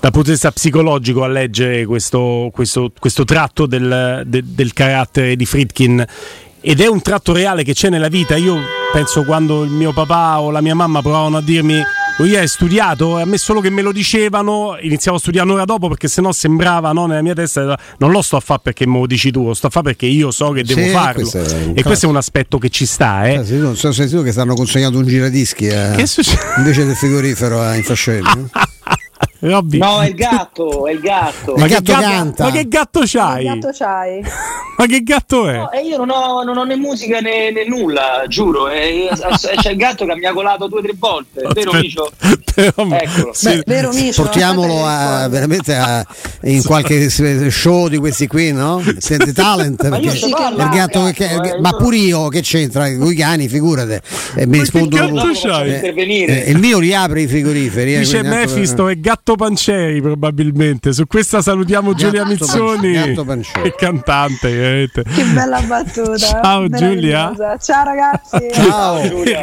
dal 0.00 0.10
punto 0.10 0.26
di 0.26 0.32
vista 0.32 0.50
psicologico 0.50 1.22
a 1.22 1.28
leggere 1.28 1.86
questo, 1.86 2.50
questo, 2.52 2.90
questo 2.98 3.24
tratto 3.24 3.66
del, 3.66 4.24
de, 4.26 4.42
del 4.44 4.72
carattere 4.72 5.36
di 5.36 5.46
Friedkin 5.46 6.04
ed 6.60 6.80
è 6.80 6.88
un 6.88 7.02
tratto 7.02 7.32
reale 7.32 7.62
che 7.62 7.72
c'è 7.72 7.88
nella 7.88 8.08
vita. 8.08 8.36
Io 8.36 8.58
penso 8.90 9.22
quando 9.24 9.62
il 9.62 9.70
mio 9.70 9.92
papà 9.92 10.40
o 10.40 10.50
la 10.50 10.60
mia 10.60 10.74
mamma 10.74 11.02
provavano 11.02 11.36
a 11.36 11.42
dirmi 11.42 11.80
lui 12.16 12.36
hai 12.36 12.46
studiato, 12.46 13.18
a 13.18 13.24
me 13.24 13.38
solo 13.38 13.60
che 13.60 13.70
me 13.70 13.82
lo 13.82 13.90
dicevano, 13.90 14.76
iniziavo 14.80 15.16
a 15.16 15.20
studiare 15.20 15.48
un'ora 15.48 15.64
dopo 15.64 15.88
perché 15.88 16.06
sennò 16.06 16.30
sembrava 16.30 16.92
no, 16.92 17.06
nella 17.06 17.22
mia 17.22 17.34
testa, 17.34 17.76
non 17.98 18.12
lo 18.12 18.22
sto 18.22 18.36
a 18.36 18.40
fare 18.40 18.60
perché 18.62 18.86
me 18.86 19.00
lo 19.00 19.06
dici 19.06 19.32
tu, 19.32 19.46
lo 19.46 19.54
sto 19.54 19.66
a 19.66 19.70
fare 19.70 19.86
perché 19.86 20.06
io 20.06 20.30
so 20.30 20.50
che 20.50 20.62
devo 20.62 20.80
sì, 20.80 20.90
farlo. 20.90 21.28
Questo 21.28 21.38
e 21.38 21.42
caso. 21.42 21.82
questo 21.82 22.06
è 22.06 22.08
un 22.08 22.16
aspetto 22.16 22.58
che 22.58 22.68
ci 22.68 22.86
sta. 22.86 23.26
Eh. 23.26 23.44
Sì, 23.44 23.56
non 23.56 23.76
so 23.76 23.90
sentito 23.90 24.22
che 24.22 24.30
stanno 24.30 24.54
consegnando 24.54 24.98
un 24.98 25.06
giradischi 25.06 25.66
eh, 25.66 26.06
invece 26.56 26.84
del 26.84 26.94
frigorifero 26.94 27.72
in 27.72 27.82
fascelli. 27.82 28.48
Robby. 29.44 29.76
No, 29.76 30.00
è 30.00 30.08
il 30.08 30.14
gatto, 30.14 30.86
è 30.86 30.92
il 30.92 31.00
gatto. 31.00 31.54
Ma, 31.56 31.64
il 31.64 31.70
gatto, 31.70 31.92
gatto 31.92 32.02
canta. 32.02 32.44
Ma 32.44 32.50
che 32.50 32.66
gatto 32.66 33.00
c'hai? 33.04 33.44
Che 33.44 33.58
gatto 33.58 33.70
c'hai? 33.76 34.22
ma 34.78 34.86
che 34.86 35.02
gatto 35.02 35.48
è? 35.48 35.56
No, 35.58 35.70
io 35.82 35.96
non 35.98 36.10
ho, 36.10 36.42
non 36.42 36.56
ho, 36.56 36.64
né 36.64 36.76
musica 36.76 37.20
né, 37.20 37.50
né 37.50 37.66
nulla, 37.66 38.24
giuro. 38.26 38.68
È, 38.68 39.08
c'è 39.60 39.70
il 39.70 39.76
gatto 39.76 40.06
che 40.06 40.16
mi 40.16 40.24
ha 40.24 40.32
colato 40.32 40.66
due 40.66 40.78
o 40.78 40.82
tre 40.82 40.94
volte. 40.98 41.46
Vero 41.52 41.72
Micio? 41.74 42.10
Eccolo. 42.74 43.32
Beh, 43.42 43.62
vero 43.66 43.92
Micio, 43.92 44.22
portiamolo 44.22 44.86
a, 44.86 45.28
veramente 45.28 45.74
a, 45.74 46.06
in 46.42 46.62
qualche 46.62 47.08
show 47.50 47.88
di 47.88 47.98
questi 47.98 48.26
qui, 48.26 48.52
no? 48.52 48.82
Sente 48.98 49.32
talent. 49.32 49.88
ma, 49.88 49.98
perché 49.98 50.28
parlo, 50.30 50.62
il 50.62 50.68
gatto 50.70 51.10
che, 51.12 51.30
eh, 51.30 51.60
ma 51.60 51.74
pure 51.74 51.96
io 51.96 52.28
che 52.28 52.40
c'entra 52.40 52.94
con 52.96 53.10
i 53.10 53.14
cani, 53.14 53.48
figurate. 53.48 54.00
Eh, 54.36 54.46
mi 54.46 54.60
rispondo. 54.60 54.96
Eh, 54.96 56.44
il 56.46 56.58
mio 56.58 56.78
riapre 56.78 57.22
i 57.22 57.26
frigoriferi. 57.26 57.94
Eh, 57.96 57.98
Dice 58.00 58.22
Mefisto 58.22 58.88
è 58.88 58.98
gatto 58.98 59.34
Pancieri 59.34 60.00
probabilmente. 60.00 60.92
Su 60.92 61.06
questa 61.06 61.42
salutiamo 61.42 61.92
gatto 61.92 62.04
Giulia 62.04 62.24
Mizzoni, 62.24 63.14
che 63.62 63.74
cantante. 63.76 64.88
Che 64.92 65.24
bella 65.32 65.60
battuta. 65.60 66.16
Ciao 66.16 66.68
Giulia. 66.68 67.32
Ciao 67.60 67.84
ragazzi. 67.84 68.50
Ciao 68.52 69.08
Giulia. 69.08 69.42